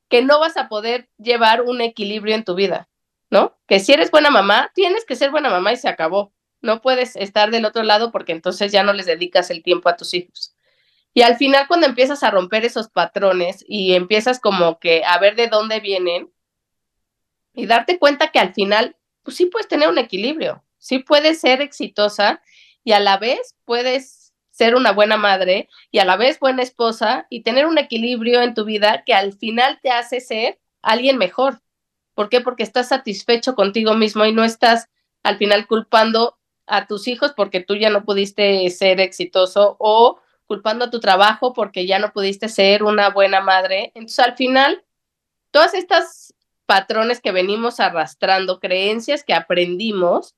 que 0.08 0.22
no 0.22 0.38
vas 0.40 0.56
a 0.56 0.68
poder 0.68 1.08
llevar 1.18 1.62
un 1.62 1.80
equilibrio 1.80 2.34
en 2.34 2.44
tu 2.44 2.54
vida, 2.54 2.88
¿no? 3.30 3.56
Que 3.66 3.80
si 3.80 3.92
eres 3.92 4.10
buena 4.10 4.30
mamá, 4.30 4.70
tienes 4.74 5.04
que 5.04 5.16
ser 5.16 5.30
buena 5.30 5.50
mamá 5.50 5.72
y 5.72 5.76
se 5.76 5.88
acabó. 5.88 6.32
No 6.60 6.80
puedes 6.80 7.16
estar 7.16 7.50
del 7.50 7.64
otro 7.64 7.82
lado 7.82 8.12
porque 8.12 8.32
entonces 8.32 8.72
ya 8.72 8.82
no 8.82 8.92
les 8.92 9.06
dedicas 9.06 9.50
el 9.50 9.62
tiempo 9.62 9.88
a 9.88 9.96
tus 9.96 10.14
hijos. 10.14 10.54
Y 11.14 11.22
al 11.22 11.36
final 11.36 11.66
cuando 11.68 11.86
empiezas 11.86 12.22
a 12.22 12.30
romper 12.30 12.64
esos 12.64 12.88
patrones 12.88 13.64
y 13.68 13.94
empiezas 13.94 14.40
como 14.40 14.78
que 14.78 15.04
a 15.04 15.18
ver 15.18 15.36
de 15.36 15.48
dónde 15.48 15.80
vienen, 15.80 16.30
y 17.54 17.66
darte 17.66 17.98
cuenta 17.98 18.30
que 18.30 18.40
al 18.40 18.52
final, 18.52 18.96
pues 19.22 19.36
sí 19.36 19.46
puedes 19.46 19.68
tener 19.68 19.88
un 19.88 19.98
equilibrio, 19.98 20.62
sí 20.78 20.98
puedes 20.98 21.40
ser 21.40 21.62
exitosa 21.62 22.42
y 22.82 22.92
a 22.92 23.00
la 23.00 23.16
vez 23.16 23.54
puedes 23.64 24.23
ser 24.54 24.76
una 24.76 24.92
buena 24.92 25.16
madre 25.16 25.68
y 25.90 25.98
a 25.98 26.04
la 26.04 26.16
vez 26.16 26.38
buena 26.38 26.62
esposa 26.62 27.26
y 27.28 27.42
tener 27.42 27.66
un 27.66 27.76
equilibrio 27.76 28.40
en 28.40 28.54
tu 28.54 28.64
vida 28.64 29.02
que 29.04 29.12
al 29.12 29.32
final 29.32 29.80
te 29.82 29.90
hace 29.90 30.20
ser 30.20 30.60
alguien 30.80 31.18
mejor. 31.18 31.60
¿Por 32.14 32.28
qué? 32.28 32.40
Porque 32.40 32.62
estás 32.62 32.88
satisfecho 32.88 33.56
contigo 33.56 33.94
mismo 33.94 34.24
y 34.24 34.32
no 34.32 34.44
estás 34.44 34.88
al 35.24 35.38
final 35.38 35.66
culpando 35.66 36.38
a 36.66 36.86
tus 36.86 37.08
hijos 37.08 37.32
porque 37.36 37.60
tú 37.60 37.74
ya 37.74 37.90
no 37.90 38.04
pudiste 38.04 38.70
ser 38.70 39.00
exitoso 39.00 39.74
o 39.80 40.20
culpando 40.46 40.84
a 40.84 40.90
tu 40.90 41.00
trabajo 41.00 41.52
porque 41.52 41.84
ya 41.84 41.98
no 41.98 42.12
pudiste 42.12 42.48
ser 42.48 42.84
una 42.84 43.10
buena 43.10 43.40
madre. 43.40 43.90
Entonces, 43.96 44.20
al 44.20 44.36
final, 44.36 44.84
todas 45.50 45.74
estas 45.74 46.32
patrones 46.64 47.20
que 47.20 47.32
venimos 47.32 47.80
arrastrando, 47.80 48.60
creencias 48.60 49.24
que 49.24 49.34
aprendimos, 49.34 50.36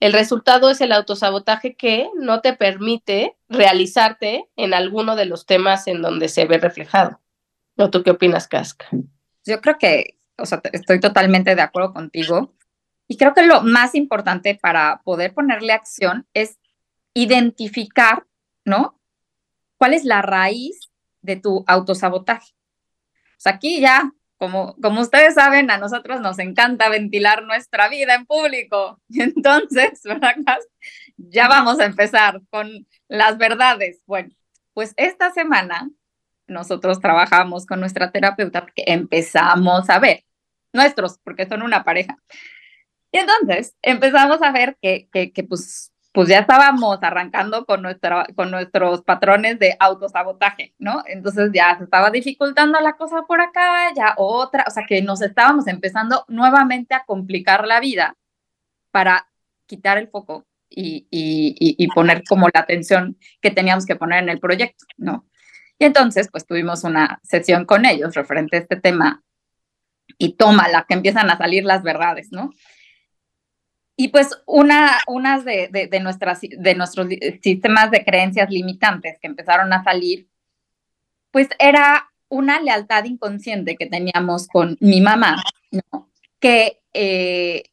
el 0.00 0.14
resultado 0.14 0.70
es 0.70 0.80
el 0.80 0.92
autosabotaje 0.92 1.76
que 1.76 2.08
no 2.16 2.40
te 2.40 2.54
permite 2.54 3.36
realizarte 3.50 4.48
en 4.56 4.72
alguno 4.72 5.14
de 5.14 5.26
los 5.26 5.44
temas 5.44 5.86
en 5.86 6.00
donde 6.00 6.28
se 6.28 6.46
ve 6.46 6.56
reflejado. 6.56 7.20
¿O 7.76 7.90
tú 7.90 8.02
qué 8.02 8.10
opinas, 8.10 8.48
Casca? 8.48 8.88
Yo 9.44 9.60
creo 9.60 9.76
que, 9.78 10.18
o 10.38 10.46
sea, 10.46 10.62
estoy 10.72 11.00
totalmente 11.00 11.54
de 11.54 11.60
acuerdo 11.60 11.92
contigo. 11.92 12.54
Y 13.08 13.18
creo 13.18 13.34
que 13.34 13.42
lo 13.42 13.62
más 13.62 13.94
importante 13.94 14.58
para 14.60 15.02
poder 15.04 15.34
ponerle 15.34 15.72
acción 15.74 16.26
es 16.32 16.58
identificar, 17.12 18.26
¿no? 18.64 18.98
¿Cuál 19.76 19.92
es 19.92 20.04
la 20.04 20.22
raíz 20.22 20.90
de 21.20 21.36
tu 21.36 21.64
autosabotaje? 21.66 22.54
Aquí 23.44 23.80
ya 23.80 24.12
como, 24.40 24.74
como 24.80 25.02
ustedes 25.02 25.34
saben, 25.34 25.70
a 25.70 25.76
nosotros 25.76 26.22
nos 26.22 26.38
encanta 26.38 26.88
ventilar 26.88 27.42
nuestra 27.42 27.90
vida 27.90 28.14
en 28.14 28.24
público. 28.24 28.98
Entonces, 29.10 30.00
¿verdad? 30.02 30.34
Ya 31.18 31.46
vamos 31.46 31.78
a 31.78 31.84
empezar 31.84 32.40
con 32.48 32.86
las 33.06 33.36
verdades. 33.36 34.02
Bueno, 34.06 34.30
pues 34.72 34.94
esta 34.96 35.30
semana 35.30 35.90
nosotros 36.46 37.00
trabajamos 37.00 37.66
con 37.66 37.80
nuestra 37.80 38.10
terapeuta 38.12 38.62
porque 38.62 38.84
empezamos 38.86 39.90
a 39.90 39.98
ver 39.98 40.24
nuestros, 40.72 41.18
porque 41.22 41.46
son 41.46 41.60
una 41.60 41.84
pareja. 41.84 42.16
Y 43.12 43.18
entonces 43.18 43.76
empezamos 43.82 44.40
a 44.40 44.52
ver 44.52 44.78
que, 44.80 45.06
que, 45.12 45.32
que 45.32 45.44
pues 45.44 45.92
pues 46.12 46.28
ya 46.28 46.40
estábamos 46.40 46.98
arrancando 47.02 47.64
con, 47.64 47.82
nuestra, 47.82 48.26
con 48.34 48.50
nuestros 48.50 49.02
patrones 49.02 49.58
de 49.58 49.76
autosabotaje, 49.78 50.74
¿no? 50.78 51.04
Entonces 51.06 51.50
ya 51.54 51.76
se 51.78 51.84
estaba 51.84 52.10
dificultando 52.10 52.80
la 52.80 52.94
cosa 52.94 53.22
por 53.28 53.40
acá, 53.40 53.92
ya 53.94 54.14
otra, 54.16 54.64
o 54.66 54.70
sea 54.70 54.84
que 54.88 55.02
nos 55.02 55.22
estábamos 55.22 55.68
empezando 55.68 56.24
nuevamente 56.28 56.94
a 56.94 57.04
complicar 57.04 57.66
la 57.66 57.78
vida 57.80 58.16
para 58.90 59.28
quitar 59.66 59.98
el 59.98 60.08
foco 60.08 60.46
y, 60.68 61.06
y, 61.10 61.54
y, 61.58 61.88
poner 61.88 62.22
como 62.28 62.48
la 62.52 62.60
atención 62.60 63.16
que 63.40 63.50
teníamos 63.50 63.86
que 63.86 63.96
poner 63.96 64.22
en 64.22 64.28
el 64.28 64.40
proyecto, 64.40 64.84
¿no? 64.96 65.26
Y 65.78 65.84
entonces, 65.84 66.28
pues 66.30 66.46
tuvimos 66.46 66.84
una 66.84 67.20
sesión 67.24 67.64
con 67.64 67.86
ellos 67.86 68.14
referente 68.14 68.56
a 68.56 68.60
este 68.60 68.76
tema 68.76 69.22
y 70.18 70.34
toma 70.34 70.68
la 70.68 70.84
que 70.88 70.94
empiezan 70.94 71.30
a 71.30 71.38
salir 71.38 71.64
las 71.64 71.82
verdades, 71.82 72.30
¿no? 72.30 72.50
Y 74.00 74.08
pues 74.08 74.30
una, 74.46 74.98
unas 75.06 75.44
de, 75.44 75.68
de, 75.68 76.00
nuestras, 76.00 76.40
de 76.40 76.74
nuestros 76.74 77.06
sistemas 77.42 77.90
de 77.90 78.02
creencias 78.02 78.48
limitantes 78.48 79.18
que 79.20 79.26
empezaron 79.26 79.74
a 79.74 79.84
salir, 79.84 80.26
pues 81.30 81.48
era 81.58 82.10
una 82.30 82.62
lealtad 82.62 83.04
inconsciente 83.04 83.76
que 83.76 83.84
teníamos 83.84 84.48
con 84.48 84.78
mi 84.80 85.02
mamá, 85.02 85.42
que 86.38 86.80
eh, 86.94 87.64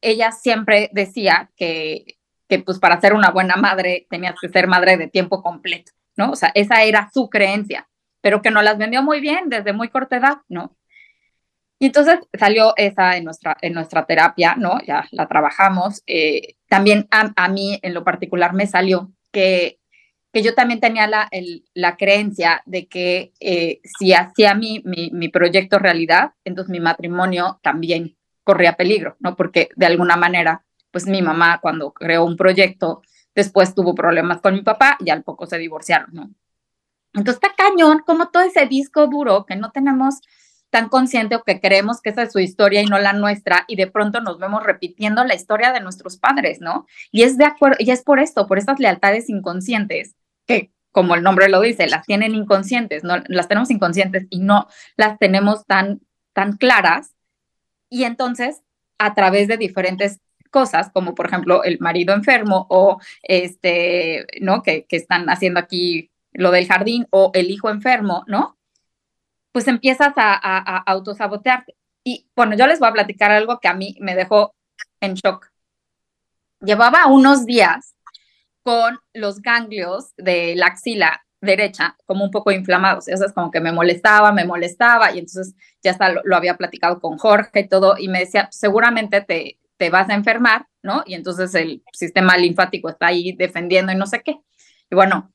ella 0.00 0.32
siempre 0.32 0.88
decía 0.94 1.50
que, 1.54 2.16
que 2.48 2.60
pues 2.60 2.78
para 2.78 2.98
ser 2.98 3.12
una 3.12 3.30
buena 3.30 3.56
madre 3.56 4.06
tenías 4.08 4.36
que 4.40 4.48
ser 4.48 4.66
madre 4.66 4.96
de 4.96 5.08
tiempo 5.08 5.42
completo, 5.42 5.92
¿no? 6.16 6.30
O 6.30 6.36
sea, 6.36 6.50
esa 6.54 6.82
era 6.82 7.10
su 7.12 7.28
creencia, 7.28 7.90
pero 8.22 8.40
que 8.40 8.50
nos 8.50 8.64
las 8.64 8.78
vendió 8.78 9.02
muy 9.02 9.20
bien 9.20 9.50
desde 9.50 9.74
muy 9.74 9.90
corta 9.90 10.16
edad, 10.16 10.38
¿no? 10.48 10.74
Y 11.84 11.88
entonces 11.88 12.18
salió 12.32 12.72
esa 12.78 13.18
en 13.18 13.24
nuestra, 13.24 13.58
en 13.60 13.74
nuestra 13.74 14.06
terapia, 14.06 14.56
¿no? 14.56 14.80
Ya 14.86 15.06
la 15.10 15.28
trabajamos. 15.28 16.02
Eh, 16.06 16.54
también 16.66 17.06
a, 17.10 17.48
mí 17.48 17.78
en 17.82 17.92
lo 17.92 18.04
particular 18.04 18.54
me 18.54 18.66
salió 18.66 19.12
que, 19.30 19.80
que 20.32 20.42
yo 20.42 20.54
también 20.54 20.80
tenía 20.80 21.06
la, 21.06 21.28
la 21.74 21.98
creencia 21.98 22.62
de 22.64 22.86
que 22.86 23.34
eh, 23.38 23.82
si 23.98 24.14
hacía 24.14 24.54
mi, 24.54 24.80
mi, 24.86 25.10
mi 25.10 25.28
proyecto 25.28 25.78
realidad, 25.78 26.30
entonces 26.46 26.70
mi 26.70 26.80
matrimonio 26.80 27.60
también 27.62 28.16
corría 28.44 28.78
peligro, 28.78 29.18
¿no? 29.20 29.36
Porque 29.36 29.68
de 29.76 29.84
alguna 29.84 30.16
manera, 30.16 30.64
pues 30.90 31.06
mi 31.06 31.20
mamá 31.20 31.58
cuando 31.60 31.92
creó 31.92 32.24
un 32.24 32.38
proyecto, 32.38 33.02
después 33.34 33.74
tuvo 33.74 33.94
problemas 33.94 34.40
con 34.40 34.54
mi 34.54 34.62
papá 34.62 34.96
y 35.04 35.10
al 35.10 35.22
poco 35.22 35.44
se 35.44 35.58
divorciaron, 35.58 36.08
¿no? 36.14 36.30
Entonces 37.12 37.42
está 37.42 37.54
cañón, 37.54 37.98
como 38.06 38.30
todo 38.30 38.42
ese 38.42 38.64
disco 38.64 39.06
duro 39.06 39.44
que 39.44 39.54
no 39.54 39.70
tenemos 39.70 40.22
tan 40.74 40.88
consciente 40.88 41.36
o 41.36 41.44
que 41.44 41.60
creemos 41.60 42.00
que 42.00 42.10
esa 42.10 42.24
es 42.24 42.32
su 42.32 42.40
historia 42.40 42.82
y 42.82 42.86
no 42.86 42.98
la 42.98 43.12
nuestra 43.12 43.64
y 43.68 43.76
de 43.76 43.86
pronto 43.86 44.20
nos 44.20 44.40
vemos 44.40 44.64
repitiendo 44.64 45.22
la 45.22 45.36
historia 45.36 45.72
de 45.72 45.78
nuestros 45.78 46.16
padres, 46.16 46.60
¿no? 46.60 46.84
Y 47.12 47.22
es 47.22 47.38
de 47.38 47.44
acuerdo, 47.44 47.76
y 47.78 47.92
es 47.92 48.02
por 48.02 48.18
esto, 48.18 48.48
por 48.48 48.58
estas 48.58 48.80
lealtades 48.80 49.28
inconscientes 49.28 50.16
que 50.48 50.72
como 50.90 51.14
el 51.14 51.22
nombre 51.22 51.48
lo 51.48 51.60
dice, 51.60 51.86
las 51.86 52.04
tienen 52.04 52.34
inconscientes, 52.34 53.04
no 53.04 53.22
las 53.28 53.46
tenemos 53.46 53.70
inconscientes 53.70 54.26
y 54.30 54.40
no 54.40 54.66
las 54.96 55.16
tenemos 55.20 55.64
tan 55.64 56.00
tan 56.32 56.56
claras 56.56 57.14
y 57.88 58.02
entonces 58.02 58.60
a 58.98 59.14
través 59.14 59.46
de 59.46 59.56
diferentes 59.56 60.18
cosas, 60.50 60.90
como 60.92 61.14
por 61.14 61.26
ejemplo 61.26 61.62
el 61.62 61.78
marido 61.78 62.14
enfermo 62.14 62.66
o 62.68 62.98
este, 63.22 64.26
¿no? 64.40 64.64
Que, 64.64 64.86
que 64.86 64.96
están 64.96 65.30
haciendo 65.30 65.60
aquí 65.60 66.10
lo 66.32 66.50
del 66.50 66.66
jardín 66.66 67.06
o 67.10 67.30
el 67.32 67.52
hijo 67.52 67.70
enfermo, 67.70 68.24
¿no? 68.26 68.58
Pues 69.54 69.68
empiezas 69.68 70.12
a, 70.16 70.34
a, 70.42 70.78
autosabotearte. 70.78 71.76
Y 72.02 72.28
bueno, 72.34 72.56
yo 72.56 72.66
les 72.66 72.80
voy 72.80 72.88
a 72.88 72.92
platicar 72.92 73.30
algo 73.30 73.60
que 73.60 73.68
a 73.68 73.74
mí 73.74 73.96
me 74.00 74.16
dejó 74.16 74.52
en 75.00 75.14
shock. 75.14 75.46
Llevaba 76.60 77.06
unos 77.06 77.46
días 77.46 77.94
con 78.64 78.98
los 79.12 79.40
ganglios 79.40 80.12
de 80.16 80.56
la 80.56 80.66
axila 80.66 81.24
derecha 81.40 81.96
como 82.04 82.24
un 82.24 82.32
poco 82.32 82.50
inflamados. 82.50 83.06
Eso 83.06 83.24
es 83.24 83.32
como 83.32 83.52
que 83.52 83.60
me 83.60 83.70
molestaba, 83.70 84.32
me 84.32 84.44
molestaba 84.44 85.12
y 85.12 85.20
entonces 85.20 85.54
ya 85.84 85.92
está, 85.92 86.12
lo, 86.12 86.36
había 86.36 86.56
platicado 86.56 86.98
con 86.98 87.16
Jorge 87.16 87.60
y 87.60 87.68
todo 87.68 87.94
y 87.96 88.08
me 88.08 88.18
decía, 88.18 88.48
seguramente 88.50 89.20
te, 89.20 89.60
te 89.76 89.88
vas 89.88 90.10
a 90.10 90.14
enfermar, 90.14 90.66
¿no? 90.82 91.04
Y 91.06 91.14
entonces 91.14 91.54
el 91.54 91.84
sistema 91.92 92.36
linfático 92.36 92.88
está 92.88 93.06
ahí 93.06 93.36
defendiendo 93.36 93.92
y 93.92 93.94
no 93.94 94.06
sé 94.06 94.20
qué. 94.24 94.40
Y 94.90 94.96
bueno, 94.96 95.32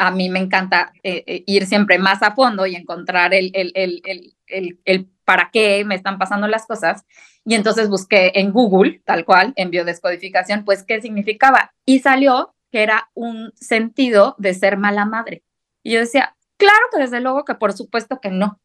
a 0.00 0.10
mí 0.10 0.30
me 0.30 0.38
encanta 0.38 0.92
eh, 1.02 1.22
eh, 1.26 1.44
ir 1.46 1.66
siempre 1.66 1.98
más 1.98 2.22
a 2.22 2.34
fondo 2.34 2.64
y 2.66 2.74
encontrar 2.74 3.34
el, 3.34 3.50
el, 3.52 3.70
el, 3.74 4.78
el, 4.86 5.08
para 5.26 5.50
qué 5.52 5.84
me 5.84 5.94
están 5.94 6.18
pasando 6.18 6.48
las 6.48 6.66
cosas. 6.66 7.04
Y 7.44 7.54
entonces 7.54 7.90
busqué 7.90 8.32
en 8.34 8.50
Google, 8.50 9.02
tal 9.04 9.26
cual, 9.26 9.52
en 9.56 9.70
biodescodificación, 9.70 10.64
pues 10.64 10.84
qué 10.84 11.02
significaba. 11.02 11.74
Y 11.84 11.98
salió 11.98 12.54
que 12.72 12.82
era 12.82 13.10
un 13.12 13.52
sentido 13.54 14.36
de 14.38 14.54
ser 14.54 14.78
mala 14.78 15.04
madre. 15.04 15.42
Y 15.82 15.92
yo 15.92 16.00
decía, 16.00 16.34
claro 16.56 16.86
que 16.90 17.02
desde 17.02 17.20
luego 17.20 17.44
que 17.44 17.54
por 17.54 17.74
supuesto 17.74 18.20
que 18.20 18.30
no. 18.30 18.58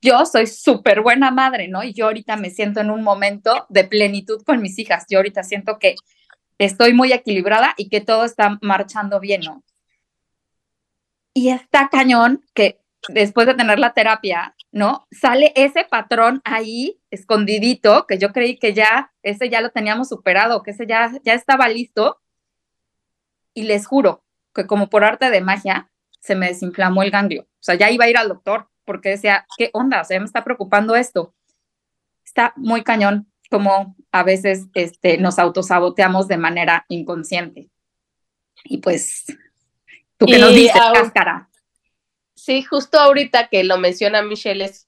Yo 0.00 0.24
soy 0.24 0.46
súper 0.46 1.02
buena 1.02 1.30
madre, 1.30 1.68
¿no? 1.68 1.82
Y 1.82 1.92
yo 1.92 2.06
ahorita 2.06 2.36
me 2.36 2.48
siento 2.48 2.80
en 2.80 2.90
un 2.90 3.02
momento 3.02 3.66
de 3.68 3.84
plenitud 3.84 4.42
con 4.42 4.62
mis 4.62 4.78
hijas. 4.78 5.04
Yo 5.10 5.18
ahorita 5.18 5.42
siento 5.42 5.78
que 5.78 5.96
estoy 6.56 6.94
muy 6.94 7.12
equilibrada 7.12 7.74
y 7.76 7.90
que 7.90 8.00
todo 8.00 8.24
está 8.24 8.58
marchando 8.62 9.20
bien, 9.20 9.42
¿no? 9.42 9.64
Y 11.34 11.50
está 11.50 11.88
cañón 11.88 12.44
que 12.54 12.80
después 13.08 13.46
de 13.46 13.54
tener 13.54 13.78
la 13.78 13.94
terapia, 13.94 14.54
¿no? 14.72 15.06
Sale 15.10 15.52
ese 15.56 15.84
patrón 15.84 16.40
ahí 16.44 17.00
escondidito, 17.10 18.06
que 18.06 18.18
yo 18.18 18.32
creí 18.32 18.58
que 18.58 18.74
ya, 18.74 19.12
ese 19.22 19.48
ya 19.48 19.60
lo 19.60 19.70
teníamos 19.70 20.08
superado, 20.08 20.62
que 20.62 20.72
ese 20.72 20.86
ya, 20.86 21.12
ya 21.24 21.34
estaba 21.34 21.68
listo. 21.68 22.20
Y 23.54 23.62
les 23.64 23.86
juro 23.86 24.24
que 24.54 24.66
como 24.66 24.88
por 24.88 25.04
arte 25.04 25.30
de 25.30 25.40
magia, 25.40 25.90
se 26.20 26.34
me 26.34 26.48
desinflamó 26.48 27.02
el 27.02 27.10
ganglio. 27.10 27.42
O 27.42 27.62
sea, 27.62 27.76
ya 27.76 27.90
iba 27.90 28.04
a 28.04 28.10
ir 28.10 28.16
al 28.16 28.28
doctor 28.28 28.68
porque 28.84 29.10
decía, 29.10 29.46
¿qué 29.56 29.70
onda? 29.72 30.00
O 30.00 30.04
sea, 30.04 30.18
me 30.18 30.26
está 30.26 30.44
preocupando 30.44 30.96
esto. 30.96 31.34
Está 32.24 32.52
muy 32.56 32.82
cañón 32.82 33.30
como 33.50 33.96
a 34.12 34.22
veces 34.22 34.66
este, 34.74 35.18
nos 35.18 35.38
autosaboteamos 35.38 36.28
de 36.28 36.36
manera 36.36 36.84
inconsciente. 36.88 37.70
Y 38.64 38.78
pues 38.78 39.26
¿Tú 40.18 40.26
qué 40.26 40.38
nos 40.38 40.54
dices, 40.54 40.80
Cáscara? 40.92 41.48
Sí, 42.34 42.62
justo 42.62 42.98
ahorita 42.98 43.48
que 43.48 43.64
lo 43.64 43.78
menciona 43.78 44.22
Michelle 44.22 44.64
es 44.64 44.86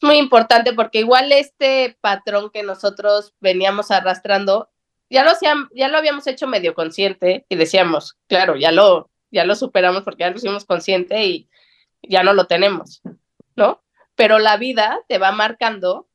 muy 0.00 0.16
importante 0.16 0.72
porque 0.72 1.00
igual 1.00 1.32
este 1.32 1.96
patrón 2.00 2.50
que 2.50 2.62
nosotros 2.62 3.34
veníamos 3.40 3.90
arrastrando, 3.90 4.70
ya 5.10 5.24
lo, 5.24 5.32
ya 5.74 5.88
lo 5.88 5.98
habíamos 5.98 6.26
hecho 6.26 6.46
medio 6.46 6.74
consciente 6.74 7.46
y 7.48 7.56
decíamos, 7.56 8.16
claro, 8.26 8.56
ya 8.56 8.72
lo, 8.72 9.10
ya 9.30 9.44
lo 9.44 9.54
superamos 9.54 10.02
porque 10.02 10.20
ya 10.20 10.30
lo 10.30 10.36
hicimos 10.36 10.64
consciente 10.64 11.24
y 11.24 11.48
ya 12.02 12.22
no 12.22 12.32
lo 12.32 12.46
tenemos, 12.46 13.02
¿no? 13.56 13.82
Pero 14.14 14.38
la 14.38 14.56
vida 14.56 15.00
te 15.08 15.18
va 15.18 15.32
marcando 15.32 16.08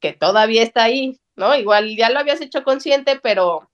que 0.00 0.12
todavía 0.12 0.62
está 0.62 0.84
ahí, 0.84 1.20
¿no? 1.34 1.54
Igual 1.56 1.96
ya 1.96 2.10
lo 2.10 2.18
habías 2.18 2.40
hecho 2.40 2.62
consciente, 2.62 3.18
pero 3.22 3.70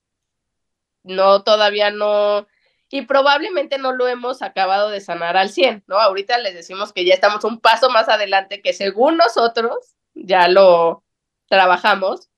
no, 1.02 1.42
todavía 1.42 1.90
no, 1.90 2.46
y 2.92 3.02
probablemente 3.02 3.78
no 3.78 3.92
lo 3.92 4.06
hemos 4.06 4.42
acabado 4.42 4.90
de 4.90 5.00
sanar 5.00 5.38
al 5.38 5.48
100, 5.48 5.84
¿no? 5.86 5.98
Ahorita 5.98 6.36
les 6.36 6.52
decimos 6.52 6.92
que 6.92 7.06
ya 7.06 7.14
estamos 7.14 7.42
un 7.42 7.58
paso 7.58 7.88
más 7.88 8.10
adelante, 8.10 8.60
que 8.60 8.74
según 8.74 9.16
nosotros 9.16 9.94
ya 10.12 10.46
lo 10.46 11.02
trabajamos, 11.48 12.28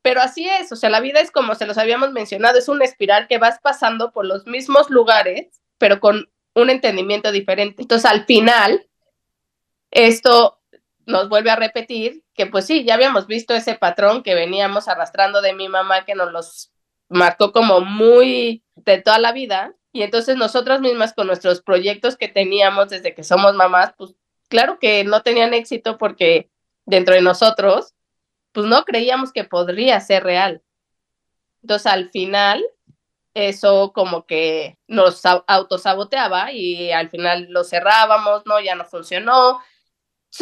pero 0.00 0.22
así 0.22 0.48
es, 0.48 0.72
o 0.72 0.76
sea, 0.76 0.88
la 0.88 1.00
vida 1.00 1.20
es 1.20 1.30
como 1.30 1.54
se 1.54 1.66
los 1.66 1.76
habíamos 1.76 2.10
mencionado, 2.12 2.58
es 2.58 2.70
una 2.70 2.86
espiral 2.86 3.28
que 3.28 3.36
vas 3.36 3.58
pasando 3.60 4.12
por 4.12 4.24
los 4.24 4.46
mismos 4.46 4.88
lugares, 4.88 5.60
pero 5.76 6.00
con 6.00 6.30
un 6.54 6.70
entendimiento 6.70 7.30
diferente. 7.30 7.82
Entonces, 7.82 8.10
al 8.10 8.24
final, 8.24 8.88
esto 9.90 10.58
nos 11.04 11.28
vuelve 11.28 11.50
a 11.50 11.56
repetir 11.56 12.24
que 12.34 12.46
pues 12.46 12.66
sí, 12.66 12.84
ya 12.84 12.94
habíamos 12.94 13.26
visto 13.26 13.54
ese 13.54 13.74
patrón 13.74 14.22
que 14.22 14.34
veníamos 14.34 14.88
arrastrando 14.88 15.42
de 15.42 15.52
mi 15.52 15.68
mamá 15.68 16.06
que 16.06 16.14
nos 16.14 16.32
los 16.32 16.70
marcó 17.14 17.52
como 17.52 17.80
muy 17.80 18.62
de 18.74 18.98
toda 18.98 19.18
la 19.18 19.32
vida. 19.32 19.74
Y 19.92 20.02
entonces 20.02 20.36
nosotras 20.36 20.80
mismas 20.80 21.14
con 21.14 21.28
nuestros 21.28 21.62
proyectos 21.62 22.16
que 22.16 22.28
teníamos 22.28 22.88
desde 22.88 23.14
que 23.14 23.22
somos 23.22 23.54
mamás, 23.54 23.94
pues 23.96 24.14
claro 24.48 24.78
que 24.78 25.04
no 25.04 25.22
tenían 25.22 25.54
éxito 25.54 25.96
porque 25.96 26.50
dentro 26.84 27.14
de 27.14 27.22
nosotros, 27.22 27.94
pues 28.52 28.66
no 28.66 28.84
creíamos 28.84 29.32
que 29.32 29.44
podría 29.44 30.00
ser 30.00 30.24
real. 30.24 30.62
Entonces 31.62 31.86
al 31.86 32.10
final 32.10 32.62
eso 33.34 33.92
como 33.92 34.26
que 34.26 34.78
nos 34.86 35.22
autosaboteaba 35.24 36.52
y 36.52 36.92
al 36.92 37.10
final 37.10 37.46
lo 37.50 37.64
cerrábamos, 37.64 38.46
no, 38.46 38.60
ya 38.60 38.74
no 38.74 38.84
funcionó, 38.84 39.60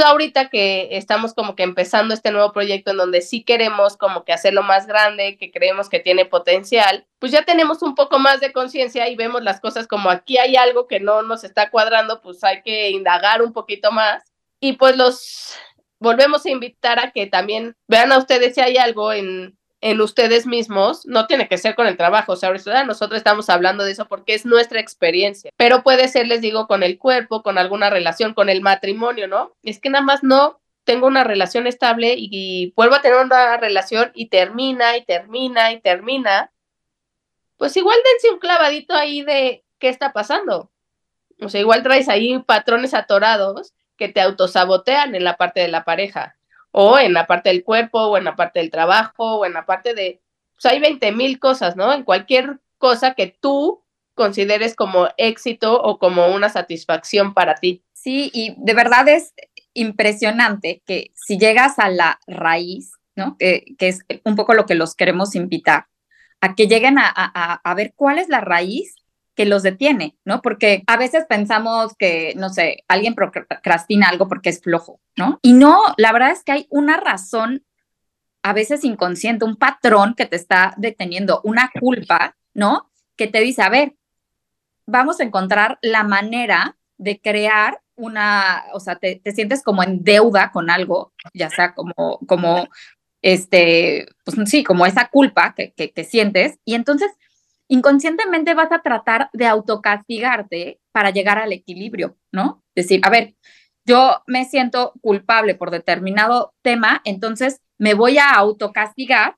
ahorita 0.01 0.49
que 0.49 0.97
estamos 0.97 1.35
como 1.35 1.55
que 1.55 1.63
empezando 1.63 2.15
este 2.15 2.31
nuevo 2.31 2.53
proyecto 2.53 2.93
en 2.93 2.97
donde 2.97 3.21
sí 3.21 3.43
queremos 3.43 3.97
como 3.97 4.25
que 4.25 4.33
hacerlo 4.33 4.63
más 4.63 4.87
grande, 4.87 5.37
que 5.39 5.51
creemos 5.51 5.89
que 5.89 6.01
tiene 6.01 6.25
potencial, 6.25 7.07
pues 7.19 7.33
ya 7.33 7.45
tenemos 7.45 7.83
un 7.83 7.95
poco 7.95 8.19
más 8.19 8.41
de 8.41 8.53
conciencia 8.53 9.09
y 9.09 9.17
vemos 9.17 9.43
las 9.43 9.61
cosas 9.61 9.87
como 9.87 10.11
aquí 10.11 10.39
hay 10.39 10.57
algo 10.57 10.87
que 10.87 11.01
no 11.01 11.23
nos 11.23 11.45
está 11.45 11.71
cuadrando, 11.71 12.21
pues 12.21 12.43
hay 12.45 12.63
que 12.63 12.91
indagar 12.91 13.43
un 13.43 13.53
poquito 13.53 13.93
más. 13.93 14.23
Y 14.61 14.75
pues 14.75 14.97
los 14.97 15.57
volvemos 15.99 16.45
a 16.47 16.51
invitar 16.51 16.99
a 16.99 17.11
que 17.13 17.27
también 17.27 17.77
vean 17.89 18.13
a 18.13 18.19
ustedes 18.19 18.55
si 18.55 18.61
hay 18.61 18.77
algo 18.77 19.13
en 19.13 19.59
en 19.83 20.01
ustedes 20.01 20.47
mismos, 20.47 21.05
no 21.07 21.27
tiene 21.27 21.49
que 21.49 21.59
ser 21.59 21.75
con 21.75 21.89
el 21.89 21.97
trabajo, 21.97 22.33
o 22.33 22.37
sea, 22.37 22.51
ahorita 22.51 22.85
nosotros 22.85 23.19
estamos 23.19 23.51
hablando 23.51 23.85
de 23.85 23.91
eso 23.91 24.07
porque 24.07 24.33
es 24.33 24.47
nuestra 24.47 24.79
experiencia, 24.79 25.51
pero 25.57 25.83
puede 25.83 26.07
ser, 26.07 26.29
les 26.29 26.41
digo, 26.41 26.69
con 26.69 26.85
el 26.85 26.99
cuerpo, 26.99 27.43
con 27.43 27.59
alguna 27.59 27.91
relación, 27.91 28.33
con 28.33 28.49
el 28.49 28.61
matrimonio, 28.63 29.27
¿no? 29.27 29.53
Es 29.65 29.81
que 29.81 29.91
nada 29.91 30.05
más 30.05 30.23
no 30.23 30.61
tengo 30.85 31.09
una 31.09 31.25
relación 31.25 31.67
estable 31.67 32.15
y, 32.17 32.73
vuelvo 32.77 32.95
a 32.95 33.03
tener 33.03 33.19
una 33.19 33.57
relación 33.57 34.13
y 34.15 34.29
termina 34.29 34.97
y 34.97 35.05
termina 35.05 35.73
y 35.73 35.81
termina, 35.81 36.53
pues 37.57 37.77
igual 37.77 37.99
dense 38.05 38.33
un 38.33 38.39
clavadito 38.39 38.95
ahí 38.95 39.23
de 39.23 39.65
qué 39.81 39.89
está 39.89 40.13
pasando. 40.13 40.71
O 41.41 41.49
sea, 41.49 41.61
igual 41.61 41.83
traes 41.83 42.09
ahí 42.09 42.39
patrones 42.39 42.95
atorados 42.95 43.75
que 43.97 44.09
te 44.09 44.21
autosabotean 44.21 45.17
en 45.17 45.25
la 45.25 45.37
parte 45.37 45.59
de 45.59 45.69
la 45.69 45.83
pareja 45.85 46.37
o 46.73 46.99
en 46.99 47.13
la 47.13 47.27
parte 47.27 47.51
del 47.51 47.65
cuerpo, 47.65 48.01
o 48.01 48.19
en 48.19 48.25
la 48.25 48.35
parte 48.35 48.59
del 48.59 48.71
trabajo, 48.71 49.37
o 49.37 49.47
en 49.47 49.53
la 49.53 49.65
parte 49.65 49.95
de, 49.95 50.21
hay 50.65 50.81
20 50.81 51.13
mil 51.13 51.39
cosas, 51.39 51.77
¿no? 51.77 51.93
En 51.93 52.03
cualquier 52.03 52.61
cosa 52.79 53.15
que 53.15 53.27
tú 53.41 53.85
consideres 54.15 54.75
como 54.75 55.09
éxito 55.17 55.81
o 55.81 55.99
como 55.99 56.29
una 56.29 56.49
satisfacción 56.49 57.35
para 57.35 57.55
ti. 57.55 57.85
Sí, 57.93 58.31
y 58.35 58.55
de 58.59 58.75
verdad 58.75 59.09
es 59.09 59.35
impresionante 59.75 60.83
que 60.87 61.13
si 61.15 61.39
llegas 61.39 61.79
a 61.79 61.89
la 61.89 62.21
raíz, 62.27 62.93
¿no? 63.17 63.37
Que, 63.39 63.75
que 63.79 63.89
es 63.89 64.01
un 64.25 64.37
poco 64.37 64.55
lo 64.55 64.67
que 64.67 64.75
los 64.75 64.95
queremos 64.95 65.35
invitar, 65.35 65.87
a 66.41 66.55
que 66.55 66.67
lleguen 66.67 66.99
a, 66.99 67.13
a, 67.15 67.55
a 67.55 67.75
ver 67.75 67.93
cuál 67.95 68.19
es 68.19 68.29
la 68.29 68.41
raíz 68.41 68.97
que 69.35 69.47
los 69.47 69.63
detiene, 69.63 70.17
¿no? 70.25 70.43
Porque 70.43 70.83
a 70.87 70.97
veces 70.97 71.25
pensamos 71.29 71.95
que, 71.99 72.35
no 72.37 72.51
sé, 72.51 72.85
alguien 72.89 73.15
procrastina 73.15 74.09
algo 74.09 74.29
porque 74.29 74.51
es 74.51 74.61
flojo, 74.61 75.01
¿no? 75.17 75.39
Y 75.43 75.55
no, 75.55 75.81
la 75.97 76.13
verdad 76.13 76.33
es 76.33 76.43
que 76.43 76.53
hay 76.53 76.67
una 76.71 76.99
razón, 76.99 77.65
a 78.43 78.53
veces 78.53 78.85
inconsciente, 78.85 79.45
un 79.45 79.57
patrón 79.57 80.15
que 80.15 80.27
te 80.27 80.37
está 80.37 80.75
deteniendo, 80.77 81.41
una 81.45 81.71
culpa, 81.81 82.37
¿no? 82.53 82.91
Que 83.17 83.27
te 83.27 83.41
dice, 83.41 83.63
a 83.63 83.71
ver, 83.71 83.95
vamos 84.87 85.21
a 85.21 85.25
encontrar 85.25 85.79
la 85.81 86.03
manera 86.03 86.77
de 86.99 87.21
crear 87.21 87.81
una, 87.95 88.65
o 88.75 88.81
sea, 88.81 88.97
te, 88.97 89.21
sientes 89.33 89.63
como 89.63 89.83
en 89.83 90.05
deuda 90.05 90.51
con 90.51 90.71
algo, 90.71 91.13
ya 91.33 91.49
sea 91.49 91.75
como, 91.75 92.19
como, 92.27 92.69
este, 93.23 94.07
pues 94.25 94.37
sí, 94.51 94.65
como 94.65 94.85
esa 94.85 95.09
culpa 95.09 95.55
que, 95.55 95.73
que, 95.73 95.93
que 95.93 96.05
sientes, 96.05 96.59
y 96.65 96.75
entonces 96.75 97.11
inconscientemente 97.69 98.55
vas 98.55 98.73
a 98.73 98.83
tratar 98.83 99.31
de 99.33 99.47
autocastigarte 99.47 100.81
para 100.93 101.11
llegar 101.11 101.39
al 101.39 101.53
equilibrio, 101.53 102.17
¿no? 102.31 102.63
Decir, 102.75 103.01
a 103.05 103.11
ver, 103.11 103.35
yo 103.85 104.23
me 104.27 104.45
siento 104.45 104.93
culpable 105.01 105.55
por 105.55 105.71
determinado 105.71 106.55
tema, 106.63 107.01
entonces 107.05 107.61
me 107.79 107.95
voy 107.95 108.19
a 108.19 108.31
autocastigar 108.31 109.37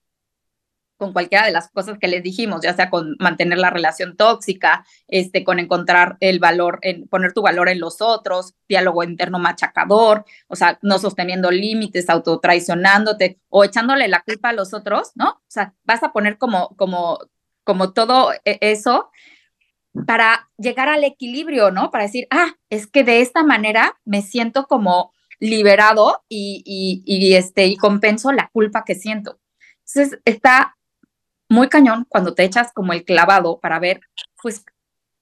con 0.96 1.12
cualquiera 1.12 1.46
de 1.46 1.52
las 1.52 1.70
cosas 1.70 1.98
que 1.98 2.08
les 2.08 2.22
dijimos, 2.22 2.60
ya 2.62 2.74
sea 2.74 2.88
con 2.88 3.16
mantener 3.18 3.58
la 3.58 3.70
relación 3.70 4.16
tóxica, 4.16 4.87
este, 5.08 5.44
con 5.44 5.58
encontrar 5.58 6.16
el 6.20 6.38
valor, 6.38 6.78
en 6.82 7.08
poner 7.08 7.32
tu 7.32 7.42
valor 7.42 7.68
en 7.68 7.80
los 7.80 8.00
otros, 8.00 8.54
diálogo 8.68 9.02
interno 9.02 9.38
machacador, 9.38 10.24
o 10.46 10.56
sea, 10.56 10.78
no 10.82 10.98
sosteniendo 10.98 11.50
límites, 11.50 12.08
autotraicionándote 12.08 13.40
o 13.48 13.64
echándole 13.64 14.08
la 14.08 14.22
culpa 14.22 14.50
a 14.50 14.52
los 14.52 14.72
otros, 14.72 15.10
¿no? 15.14 15.30
O 15.30 15.42
sea, 15.48 15.74
vas 15.84 16.02
a 16.02 16.12
poner 16.12 16.38
como, 16.38 16.76
como 16.76 17.18
como 17.64 17.92
todo 17.92 18.33
e, 18.44 18.59
eso, 18.61 19.11
para 20.07 20.50
llegar 20.59 20.88
al 20.88 21.05
equilibrio, 21.05 21.70
¿no? 21.70 21.90
Para 21.90 22.05
decir, 22.05 22.27
ah, 22.31 22.55
es 22.70 22.87
que 22.87 23.05
de 23.05 23.20
esta 23.20 23.44
manera 23.44 23.98
me 24.05 24.22
siento 24.22 24.66
como 24.66 25.12
liberado 25.38 26.24
y, 26.29 27.03
y, 27.05 27.35
este, 27.35 27.66
y 27.66 27.77
compenso 27.77 28.33
la 28.33 28.48
culpa 28.48 28.85
que 28.85 28.94
siento. 28.94 29.40
Entonces, 29.87 30.18
está 30.24 30.77
muy 31.48 31.68
cañón 31.68 32.07
cuando 32.09 32.35
te 32.35 32.44
echas 32.44 32.72
como 32.72 32.92
el 32.92 33.05
clavado 33.05 33.61
para 33.61 33.79
ver, 33.79 34.00
pues, 34.42 34.64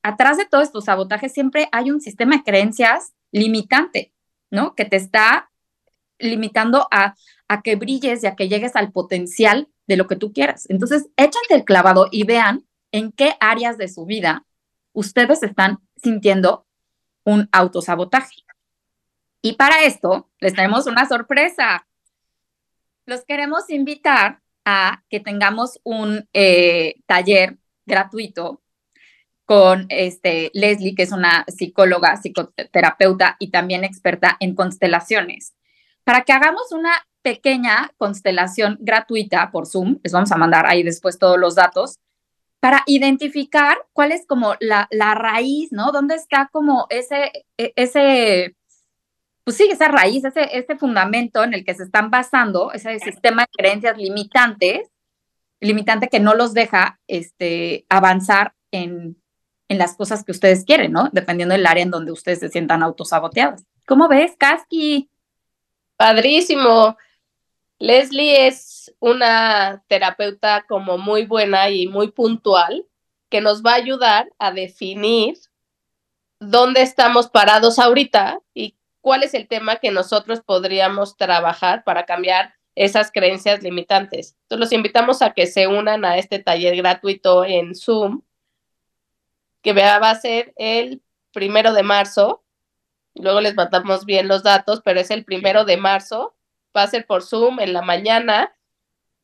atrás 0.02 0.36
de 0.36 0.46
todos 0.46 0.64
estos 0.64 0.84
sabotajes 0.86 1.32
siempre 1.32 1.68
hay 1.72 1.90
un 1.90 2.00
sistema 2.00 2.36
de 2.36 2.42
creencias 2.42 3.12
limitante, 3.30 4.12
¿no? 4.50 4.74
Que 4.74 4.84
te 4.84 4.96
está 4.96 5.50
limitando 6.18 6.86
a, 6.90 7.14
a 7.48 7.62
que 7.62 7.76
brilles 7.76 8.22
y 8.22 8.26
a 8.26 8.36
que 8.36 8.48
llegues 8.48 8.76
al 8.76 8.92
potencial 8.92 9.68
de 9.86 9.96
lo 9.96 10.06
que 10.06 10.16
tú 10.16 10.32
quieras. 10.32 10.68
Entonces, 10.68 11.08
échate 11.16 11.54
el 11.54 11.64
clavado 11.64 12.08
y 12.10 12.24
vean 12.24 12.64
en 12.92 13.12
qué 13.12 13.34
áreas 13.40 13.78
de 13.78 13.88
su 13.88 14.04
vida 14.06 14.44
ustedes 14.92 15.42
están 15.42 15.78
sintiendo 15.96 16.66
un 17.24 17.48
autosabotaje. 17.52 18.42
Y 19.40 19.54
para 19.54 19.84
esto, 19.84 20.30
les 20.38 20.54
tenemos 20.54 20.86
una 20.86 21.06
sorpresa. 21.06 21.86
Los 23.06 23.24
queremos 23.24 23.68
invitar 23.70 24.40
a 24.64 25.02
que 25.08 25.20
tengamos 25.20 25.80
un 25.82 26.28
eh, 26.32 26.96
taller 27.06 27.58
gratuito 27.84 28.62
con 29.44 29.86
este, 29.88 30.50
Leslie, 30.54 30.94
que 30.94 31.02
es 31.02 31.12
una 31.12 31.44
psicóloga, 31.48 32.16
psicoterapeuta 32.16 33.36
y 33.38 33.50
también 33.50 33.84
experta 33.84 34.36
en 34.38 34.54
constelaciones, 34.54 35.54
para 36.04 36.22
que 36.22 36.32
hagamos 36.32 36.70
una 36.70 36.92
pequeña 37.22 37.92
constelación 37.96 38.78
gratuita 38.80 39.50
por 39.50 39.66
Zoom, 39.66 39.98
les 40.02 40.12
vamos 40.12 40.32
a 40.32 40.36
mandar 40.36 40.66
ahí 40.66 40.82
después 40.82 41.18
todos 41.18 41.38
los 41.38 41.54
datos, 41.54 41.98
para 42.60 42.82
identificar 42.86 43.78
cuál 43.92 44.12
es 44.12 44.24
como 44.26 44.54
la, 44.60 44.86
la 44.90 45.14
raíz, 45.14 45.72
¿no? 45.72 45.90
¿Dónde 45.90 46.14
está 46.14 46.48
como 46.52 46.86
ese, 46.90 47.32
e, 47.58 47.72
ese, 47.74 48.54
pues 49.44 49.56
sí, 49.56 49.68
esa 49.70 49.88
raíz, 49.88 50.24
ese, 50.24 50.56
ese 50.56 50.76
fundamento 50.76 51.42
en 51.42 51.54
el 51.54 51.64
que 51.64 51.74
se 51.74 51.82
están 51.82 52.10
basando, 52.10 52.70
ese 52.72 52.98
sistema 53.00 53.42
de 53.42 53.48
creencias 53.56 53.96
limitantes, 53.98 54.90
limitante 55.60 56.08
que 56.08 56.20
no 56.20 56.34
los 56.34 56.54
deja 56.54 57.00
este, 57.08 57.84
avanzar 57.88 58.54
en, 58.70 59.16
en 59.68 59.78
las 59.78 59.96
cosas 59.96 60.22
que 60.22 60.32
ustedes 60.32 60.64
quieren, 60.64 60.92
¿no? 60.92 61.08
Dependiendo 61.12 61.54
del 61.54 61.66
área 61.66 61.82
en 61.82 61.90
donde 61.90 62.12
ustedes 62.12 62.40
se 62.40 62.48
sientan 62.48 62.82
autosaboteados. 62.82 63.62
¿Cómo 63.86 64.06
ves, 64.06 64.36
Kaski? 64.38 65.10
Padrísimo. 65.96 66.96
Leslie 67.82 68.46
es 68.46 68.94
una 69.00 69.82
terapeuta 69.88 70.64
como 70.68 70.98
muy 70.98 71.26
buena 71.26 71.68
y 71.68 71.88
muy 71.88 72.12
puntual 72.12 72.86
que 73.28 73.40
nos 73.40 73.64
va 73.64 73.72
a 73.72 73.82
ayudar 73.82 74.30
a 74.38 74.52
definir 74.52 75.36
dónde 76.38 76.82
estamos 76.82 77.28
parados 77.28 77.80
ahorita 77.80 78.40
y 78.54 78.76
cuál 79.00 79.24
es 79.24 79.34
el 79.34 79.48
tema 79.48 79.76
que 79.76 79.90
nosotros 79.90 80.42
podríamos 80.42 81.16
trabajar 81.16 81.82
para 81.82 82.06
cambiar 82.06 82.54
esas 82.76 83.10
creencias 83.10 83.64
limitantes. 83.64 84.36
Entonces 84.42 84.60
los 84.60 84.72
invitamos 84.72 85.20
a 85.20 85.32
que 85.32 85.48
se 85.48 85.66
unan 85.66 86.04
a 86.04 86.18
este 86.18 86.38
taller 86.38 86.76
gratuito 86.76 87.44
en 87.44 87.74
Zoom, 87.74 88.22
que 89.60 89.72
va 89.72 90.08
a 90.08 90.14
ser 90.14 90.54
el 90.54 91.02
primero 91.32 91.72
de 91.72 91.82
marzo. 91.82 92.44
Luego 93.16 93.40
les 93.40 93.56
mandamos 93.56 94.04
bien 94.04 94.28
los 94.28 94.44
datos, 94.44 94.82
pero 94.84 95.00
es 95.00 95.10
el 95.10 95.24
primero 95.24 95.64
de 95.64 95.78
marzo 95.78 96.36
va 96.76 96.82
a 96.82 96.88
ser 96.88 97.06
por 97.06 97.22
Zoom 97.22 97.60
en 97.60 97.72
la 97.72 97.82
mañana 97.82 98.54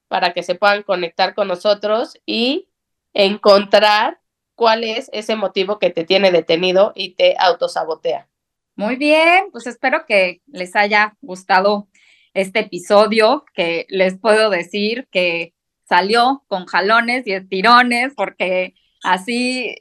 para 0.08 0.32
que 0.32 0.42
se 0.42 0.54
puedan 0.54 0.82
conectar 0.82 1.34
con 1.34 1.48
nosotros 1.48 2.18
y 2.26 2.68
encontrar 3.12 4.20
cuál 4.54 4.84
es 4.84 5.10
ese 5.12 5.36
motivo 5.36 5.78
que 5.78 5.90
te 5.90 6.04
tiene 6.04 6.32
detenido 6.32 6.92
y 6.94 7.14
te 7.14 7.36
autosabotea. 7.38 8.28
Muy 8.74 8.96
bien, 8.96 9.50
pues 9.52 9.66
espero 9.66 10.04
que 10.06 10.40
les 10.46 10.74
haya 10.76 11.16
gustado 11.20 11.88
este 12.34 12.60
episodio, 12.60 13.44
que 13.54 13.86
les 13.88 14.18
puedo 14.18 14.50
decir 14.50 15.08
que 15.10 15.54
salió 15.84 16.44
con 16.46 16.66
jalones 16.66 17.26
y 17.26 17.32
estirones, 17.32 18.14
porque 18.14 18.74
así, 19.02 19.74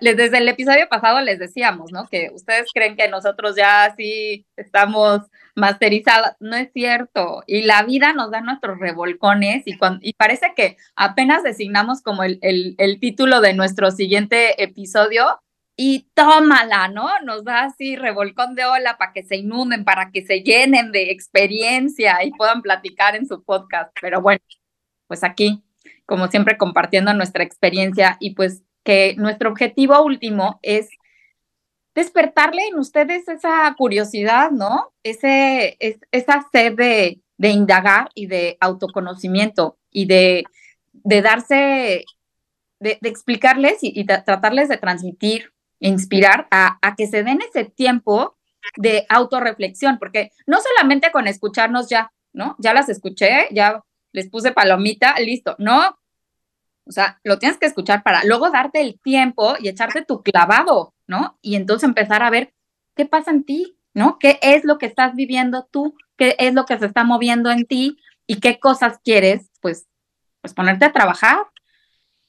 desde 0.00 0.38
el 0.38 0.48
episodio 0.48 0.88
pasado 0.88 1.20
les 1.20 1.38
decíamos, 1.38 1.92
¿no? 1.92 2.06
Que 2.08 2.30
ustedes 2.32 2.68
creen 2.72 2.96
que 2.96 3.08
nosotros 3.08 3.56
ya 3.56 3.84
así 3.84 4.46
estamos 4.56 5.20
masterizadas. 5.54 6.36
No 6.40 6.56
es 6.56 6.70
cierto. 6.72 7.42
Y 7.46 7.62
la 7.62 7.82
vida 7.82 8.12
nos 8.12 8.30
da 8.30 8.40
nuestros 8.40 8.78
revolcones 8.78 9.66
y, 9.66 9.78
y 10.00 10.12
parece 10.14 10.52
que 10.56 10.76
apenas 10.96 11.42
designamos 11.42 12.02
como 12.02 12.22
el, 12.22 12.38
el, 12.42 12.74
el 12.78 13.00
título 13.00 13.40
de 13.40 13.54
nuestro 13.54 13.90
siguiente 13.90 14.62
episodio 14.62 15.40
y 15.76 16.06
tómala, 16.14 16.88
¿no? 16.88 17.08
Nos 17.24 17.44
da 17.44 17.64
así 17.64 17.96
revolcón 17.96 18.54
de 18.54 18.64
ola 18.64 18.98
para 18.98 19.12
que 19.12 19.22
se 19.22 19.36
inunden, 19.36 19.84
para 19.84 20.10
que 20.10 20.24
se 20.24 20.42
llenen 20.42 20.92
de 20.92 21.10
experiencia 21.10 22.22
y 22.24 22.30
puedan 22.32 22.62
platicar 22.62 23.16
en 23.16 23.26
su 23.26 23.42
podcast. 23.42 23.90
Pero 24.00 24.20
bueno, 24.20 24.40
pues 25.06 25.24
aquí, 25.24 25.62
como 26.06 26.28
siempre, 26.28 26.58
compartiendo 26.58 27.14
nuestra 27.14 27.42
experiencia 27.42 28.16
y 28.20 28.34
pues 28.34 28.62
que 28.84 29.14
nuestro 29.16 29.50
objetivo 29.50 30.02
último 30.02 30.58
es 30.62 30.88
despertarle 31.94 32.66
en 32.68 32.78
ustedes 32.78 33.28
esa 33.28 33.74
curiosidad, 33.76 34.50
¿no? 34.50 34.92
Ese, 35.02 35.76
es, 35.80 35.98
esa 36.10 36.46
sed 36.52 36.74
de, 36.74 37.18
indagar 37.38 38.10
y 38.14 38.26
de 38.26 38.56
autoconocimiento 38.60 39.76
y 39.90 40.06
de, 40.06 40.44
darse, 41.02 42.04
de, 42.78 42.98
explicarles 43.02 43.82
y, 43.82 43.92
y 43.98 44.04
tratarles 44.04 44.68
de 44.68 44.76
transmitir, 44.76 45.52
inspirar 45.80 46.46
a, 46.50 46.78
a 46.80 46.94
que 46.94 47.06
se 47.06 47.24
den 47.24 47.40
ese 47.42 47.64
tiempo 47.64 48.36
de 48.76 49.06
autorreflexión, 49.08 49.98
porque 49.98 50.30
no 50.46 50.58
solamente 50.60 51.10
con 51.10 51.26
escucharnos 51.26 51.88
ya, 51.88 52.12
¿no? 52.32 52.56
Ya 52.58 52.72
las 52.72 52.88
escuché, 52.88 53.48
ya 53.50 53.82
les 54.12 54.28
puse 54.28 54.52
palomita, 54.52 55.14
listo, 55.18 55.56
no. 55.58 55.98
O 56.84 56.92
sea, 56.92 57.20
lo 57.22 57.38
tienes 57.38 57.58
que 57.58 57.66
escuchar 57.66 58.02
para 58.02 58.24
luego 58.24 58.50
darte 58.50 58.80
el 58.80 58.98
tiempo 59.00 59.54
y 59.60 59.68
echarte 59.68 60.04
tu 60.04 60.22
clavado, 60.22 60.94
¿no? 61.12 61.38
Y 61.42 61.56
entonces 61.56 61.86
empezar 61.86 62.22
a 62.22 62.30
ver 62.30 62.54
qué 62.96 63.04
pasa 63.04 63.30
en 63.30 63.44
ti, 63.44 63.76
¿no? 63.92 64.18
¿Qué 64.18 64.38
es 64.40 64.64
lo 64.64 64.78
que 64.78 64.86
estás 64.86 65.14
viviendo 65.14 65.68
tú? 65.70 65.94
¿Qué 66.16 66.34
es 66.38 66.54
lo 66.54 66.64
que 66.64 66.78
se 66.78 66.86
está 66.86 67.04
moviendo 67.04 67.50
en 67.50 67.66
ti? 67.66 67.98
¿Y 68.26 68.40
qué 68.40 68.58
cosas 68.58 68.98
quieres, 69.04 69.50
pues, 69.60 69.86
pues 70.40 70.54
ponerte 70.54 70.86
a 70.86 70.92
trabajar? 70.92 71.36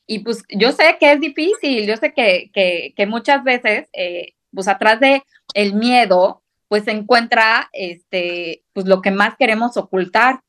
Y 0.06 0.20
pues 0.20 0.44
yo 0.50 0.74
sé 0.74 0.98
que 1.00 1.14
es 1.14 1.22
difícil, 1.22 1.88
yo 1.88 1.96
sé 1.96 2.14
que, 2.14 2.52
que, 2.54 3.06
muchas 3.06 3.42
veces, 3.46 3.88
eh, 3.94 4.34
pues 4.54 4.68
atrás 4.68 5.00
de 5.00 5.24
el 5.54 5.76
miedo, 5.76 6.44
pues 6.68 6.84
se 6.84 6.92
encuentra, 6.92 7.70
este, 7.72 8.64
pues 8.74 8.86
lo 8.86 9.02
que 9.02 9.12
más 9.12 9.36
queremos 9.40 9.78
ocultar, 9.78 10.42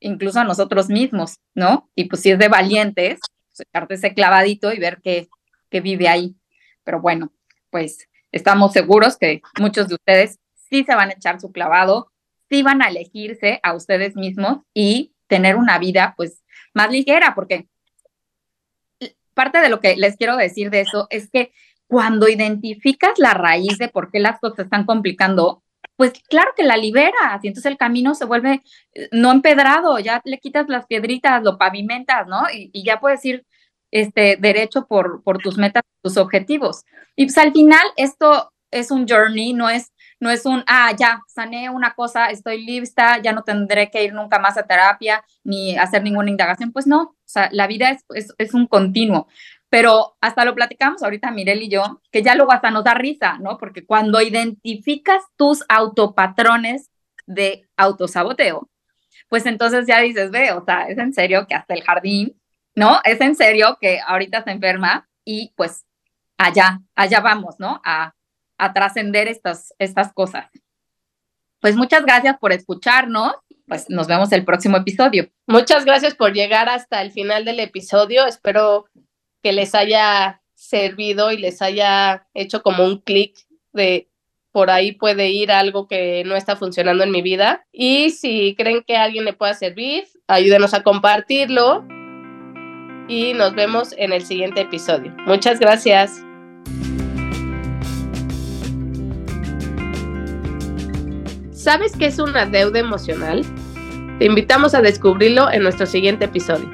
incluso 0.00 0.40
a 0.40 0.44
nosotros 0.44 0.88
mismos, 0.88 1.38
¿no? 1.54 1.88
Y 1.94 2.06
pues 2.06 2.22
si 2.22 2.30
es 2.32 2.40
de 2.40 2.48
valientes, 2.48 3.20
pues 3.54 3.90
ese 3.90 4.14
clavadito 4.14 4.72
y 4.72 4.80
ver 4.80 5.00
qué, 5.00 5.28
qué 5.70 5.80
vive 5.80 6.08
ahí. 6.08 6.34
Pero 6.82 7.00
bueno, 7.00 7.30
pues 7.70 8.08
estamos 8.32 8.72
seguros 8.72 9.16
que 9.16 9.42
muchos 9.58 9.88
de 9.88 9.94
ustedes 9.94 10.38
sí 10.68 10.84
se 10.84 10.94
van 10.94 11.10
a 11.10 11.14
echar 11.14 11.40
su 11.40 11.52
clavado, 11.52 12.10
sí 12.48 12.62
van 12.62 12.82
a 12.82 12.88
elegirse 12.88 13.60
a 13.62 13.74
ustedes 13.74 14.16
mismos 14.16 14.58
y 14.74 15.12
tener 15.26 15.56
una 15.56 15.78
vida 15.78 16.14
pues 16.16 16.42
más 16.74 16.90
ligera, 16.90 17.34
porque 17.34 17.66
parte 19.34 19.60
de 19.60 19.68
lo 19.68 19.80
que 19.80 19.96
les 19.96 20.16
quiero 20.16 20.36
decir 20.36 20.70
de 20.70 20.80
eso 20.80 21.06
es 21.10 21.30
que 21.30 21.52
cuando 21.86 22.28
identificas 22.28 23.18
la 23.18 23.34
raíz 23.34 23.78
de 23.78 23.88
por 23.88 24.10
qué 24.10 24.18
las 24.18 24.40
cosas 24.40 24.64
están 24.64 24.84
complicando, 24.84 25.62
pues 25.96 26.12
claro 26.28 26.50
que 26.56 26.64
la 26.64 26.76
liberas 26.76 27.42
y 27.42 27.48
entonces 27.48 27.70
el 27.70 27.78
camino 27.78 28.14
se 28.14 28.24
vuelve 28.24 28.62
eh, 28.94 29.08
no 29.12 29.32
empedrado, 29.32 29.98
ya 29.98 30.20
le 30.24 30.38
quitas 30.38 30.68
las 30.68 30.86
piedritas, 30.86 31.42
lo 31.42 31.56
pavimentas, 31.56 32.26
¿no? 32.26 32.42
Y, 32.52 32.70
y 32.72 32.84
ya 32.84 33.00
puedes 33.00 33.24
ir 33.24 33.44
este, 33.90 34.36
derecho 34.38 34.86
por, 34.86 35.22
por 35.22 35.38
tus 35.38 35.56
metas, 35.58 35.82
tus 36.02 36.16
objetivos. 36.16 36.84
Y 37.16 37.26
pues 37.26 37.38
al 37.38 37.52
final 37.52 37.82
esto 37.96 38.52
es 38.70 38.90
un 38.90 39.06
journey, 39.08 39.52
no 39.52 39.68
es, 39.68 39.92
no 40.20 40.30
es 40.30 40.44
un, 40.44 40.64
ah, 40.66 40.92
ya, 40.98 41.22
sané 41.26 41.70
una 41.70 41.94
cosa, 41.94 42.26
estoy 42.26 42.64
lista, 42.64 43.20
ya 43.22 43.32
no 43.32 43.42
tendré 43.42 43.90
que 43.90 44.04
ir 44.04 44.12
nunca 44.12 44.38
más 44.38 44.58
a 44.58 44.66
terapia 44.66 45.24
ni 45.44 45.76
hacer 45.76 46.02
ninguna 46.02 46.30
indagación. 46.30 46.72
Pues 46.72 46.86
no, 46.86 47.02
o 47.02 47.16
sea, 47.24 47.48
la 47.52 47.66
vida 47.66 47.90
es, 47.90 48.04
es, 48.14 48.34
es 48.38 48.54
un 48.54 48.66
continuo. 48.66 49.28
Pero 49.70 50.16
hasta 50.20 50.44
lo 50.44 50.54
platicamos 50.54 51.02
ahorita 51.02 51.30
Mirel 51.30 51.62
y 51.62 51.68
yo, 51.68 52.00
que 52.10 52.22
ya 52.22 52.34
luego 52.34 52.52
hasta 52.52 52.70
nos 52.70 52.84
da 52.84 52.94
risa, 52.94 53.38
¿no? 53.38 53.58
Porque 53.58 53.84
cuando 53.84 54.20
identificas 54.22 55.22
tus 55.36 55.62
autopatrones 55.68 56.90
de 57.26 57.68
autosaboteo, 57.76 58.70
pues 59.28 59.44
entonces 59.44 59.86
ya 59.86 60.00
dices, 60.00 60.30
ve, 60.30 60.52
o 60.52 60.64
sea, 60.64 60.88
es 60.88 60.96
en 60.96 61.12
serio 61.12 61.46
que 61.46 61.54
hasta 61.54 61.74
el 61.74 61.82
jardín 61.82 62.40
¿no? 62.78 63.00
Es 63.02 63.20
en 63.20 63.34
serio 63.34 63.76
que 63.80 64.00
ahorita 64.06 64.44
se 64.44 64.52
enferma 64.52 65.08
y 65.24 65.52
pues 65.56 65.84
allá, 66.38 66.80
allá 66.94 67.20
vamos, 67.20 67.56
¿no? 67.58 67.82
A, 67.84 68.14
a 68.56 68.72
trascender 68.72 69.26
estas, 69.26 69.74
estas 69.80 70.12
cosas. 70.12 70.46
Pues 71.60 71.74
muchas 71.74 72.04
gracias 72.04 72.38
por 72.38 72.52
escucharnos. 72.52 73.34
Pues 73.66 73.90
nos 73.90 74.06
vemos 74.06 74.30
el 74.30 74.44
próximo 74.44 74.76
episodio. 74.76 75.28
Muchas 75.46 75.84
gracias 75.84 76.14
por 76.14 76.32
llegar 76.32 76.68
hasta 76.68 77.02
el 77.02 77.10
final 77.10 77.44
del 77.44 77.58
episodio. 77.58 78.26
Espero 78.26 78.86
que 79.42 79.52
les 79.52 79.74
haya 79.74 80.40
servido 80.54 81.32
y 81.32 81.36
les 81.36 81.60
haya 81.60 82.28
hecho 82.32 82.62
como 82.62 82.84
un 82.84 83.00
clic 83.00 83.36
de 83.72 84.08
por 84.52 84.70
ahí 84.70 84.92
puede 84.92 85.30
ir 85.30 85.50
algo 85.50 85.88
que 85.88 86.22
no 86.24 86.36
está 86.36 86.54
funcionando 86.54 87.02
en 87.02 87.10
mi 87.10 87.22
vida. 87.22 87.66
Y 87.72 88.10
si 88.10 88.54
creen 88.56 88.84
que 88.86 88.96
a 88.96 89.02
alguien 89.02 89.24
le 89.24 89.32
pueda 89.32 89.52
servir, 89.54 90.04
ayúdenos 90.28 90.74
a 90.74 90.82
compartirlo 90.84 91.84
y 93.08 93.32
nos 93.32 93.54
vemos 93.54 93.94
en 93.96 94.12
el 94.12 94.24
siguiente 94.24 94.60
episodio. 94.60 95.12
Muchas 95.26 95.58
gracias. 95.58 96.22
¿Sabes 101.52 101.96
qué 101.96 102.06
es 102.06 102.18
una 102.18 102.46
deuda 102.46 102.78
emocional? 102.78 103.44
Te 104.18 104.26
invitamos 104.26 104.74
a 104.74 104.82
descubrirlo 104.82 105.50
en 105.50 105.62
nuestro 105.62 105.86
siguiente 105.86 106.26
episodio. 106.26 106.68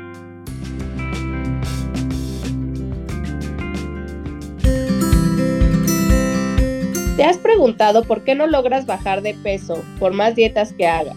¿Te 7.16 7.22
has 7.22 7.38
preguntado 7.38 8.02
por 8.04 8.24
qué 8.24 8.34
no 8.34 8.46
logras 8.48 8.86
bajar 8.86 9.22
de 9.22 9.34
peso 9.34 9.82
por 10.00 10.12
más 10.12 10.34
dietas 10.34 10.72
que 10.72 10.86
hagas? 10.86 11.16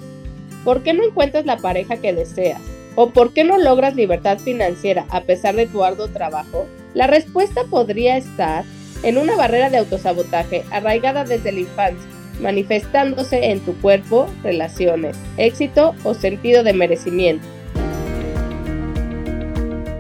¿Por 0.63 0.83
qué 0.83 0.93
no 0.93 1.03
encuentras 1.03 1.45
la 1.45 1.57
pareja 1.57 1.97
que 1.97 2.13
deseas? 2.13 2.61
¿O 2.99 3.11
por 3.11 3.31
qué 3.31 3.43
no 3.43 3.59
logras 3.59 3.95
libertad 3.95 4.39
financiera 4.39 5.05
a 5.11 5.21
pesar 5.21 5.55
de 5.55 5.67
tu 5.67 5.83
arduo 5.83 6.07
trabajo? 6.07 6.67
La 6.95 7.05
respuesta 7.05 7.63
podría 7.69 8.17
estar 8.17 8.65
en 9.03 9.19
una 9.19 9.35
barrera 9.35 9.69
de 9.69 9.77
autosabotaje 9.77 10.63
arraigada 10.71 11.23
desde 11.23 11.51
la 11.51 11.59
infancia, 11.59 12.09
manifestándose 12.41 13.51
en 13.51 13.59
tu 13.59 13.79
cuerpo, 13.81 14.27
relaciones, 14.41 15.15
éxito 15.37 15.93
o 16.03 16.15
sentido 16.15 16.63
de 16.63 16.73
merecimiento. 16.73 17.45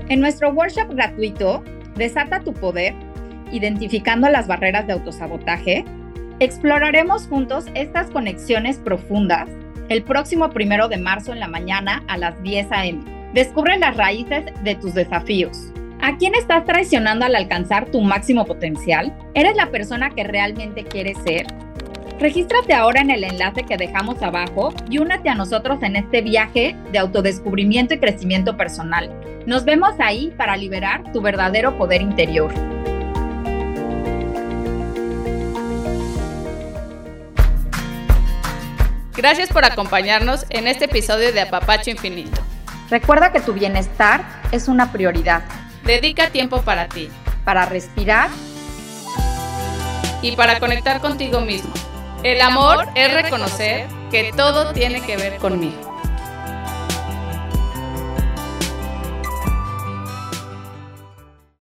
En 0.09 0.19
nuestro 0.19 0.49
workshop 0.49 0.95
gratuito, 0.95 1.63
Desata 1.97 2.39
tu 2.39 2.53
poder, 2.53 2.95
identificando 3.51 4.27
las 4.29 4.47
barreras 4.47 4.87
de 4.87 4.93
autosabotaje, 4.93 5.85
exploraremos 6.39 7.27
juntos 7.27 7.65
estas 7.75 8.09
conexiones 8.09 8.77
profundas 8.77 9.49
el 9.89 10.03
próximo 10.03 10.49
primero 10.49 10.87
de 10.87 10.97
marzo 10.97 11.33
en 11.33 11.39
la 11.39 11.47
mañana 11.47 12.03
a 12.07 12.17
las 12.17 12.41
10 12.43 12.71
a.m. 12.71 12.99
Descubre 13.33 13.77
las 13.77 13.95
raíces 13.95 14.45
de 14.63 14.75
tus 14.75 14.93
desafíos. 14.93 15.71
¿A 16.01 16.17
quién 16.17 16.35
estás 16.35 16.65
traicionando 16.65 17.25
al 17.25 17.35
alcanzar 17.35 17.89
tu 17.89 18.01
máximo 18.01 18.45
potencial? 18.45 19.17
¿Eres 19.33 19.55
la 19.55 19.71
persona 19.71 20.11
que 20.11 20.23
realmente 20.23 20.83
quieres 20.83 21.17
ser? 21.25 21.47
Regístrate 22.19 22.73
ahora 22.73 23.01
en 23.01 23.11
el 23.11 23.23
enlace 23.23 23.63
que 23.63 23.77
dejamos 23.77 24.21
abajo 24.23 24.73
y 24.89 24.97
únete 24.97 25.29
a 25.29 25.35
nosotros 25.35 25.81
en 25.83 25.95
este 25.95 26.21
viaje 26.21 26.75
de 26.91 26.99
autodescubrimiento 26.99 27.93
y 27.93 27.99
crecimiento 27.99 28.57
personal. 28.57 29.11
Nos 29.45 29.65
vemos 29.65 29.93
ahí 29.99 30.33
para 30.35 30.57
liberar 30.57 31.11
tu 31.11 31.21
verdadero 31.21 31.77
poder 31.77 32.01
interior. 32.01 32.51
Gracias 39.27 39.49
por 39.49 39.65
acompañarnos 39.65 40.45
en 40.49 40.67
este 40.67 40.85
episodio 40.85 41.33
de 41.33 41.41
Apapacho 41.41 41.89
Infinito. 41.89 42.41
Recuerda 42.89 43.33
que 43.33 43.41
tu 43.41 43.51
bienestar 43.51 44.23
es 44.53 44.69
una 44.69 44.93
prioridad. 44.93 45.43
Dedica 45.83 46.29
tiempo 46.29 46.61
para 46.61 46.87
ti. 46.87 47.09
Para 47.43 47.65
respirar. 47.65 48.29
Y 50.21 50.37
para 50.37 50.61
conectar 50.61 51.01
contigo 51.01 51.41
mismo. 51.41 51.73
El 52.23 52.39
amor 52.39 52.87
es 52.95 53.13
reconocer 53.13 53.87
que 54.11 54.31
todo 54.31 54.71
tiene 54.71 55.01
que 55.01 55.17
ver 55.17 55.35
conmigo. 55.39 55.96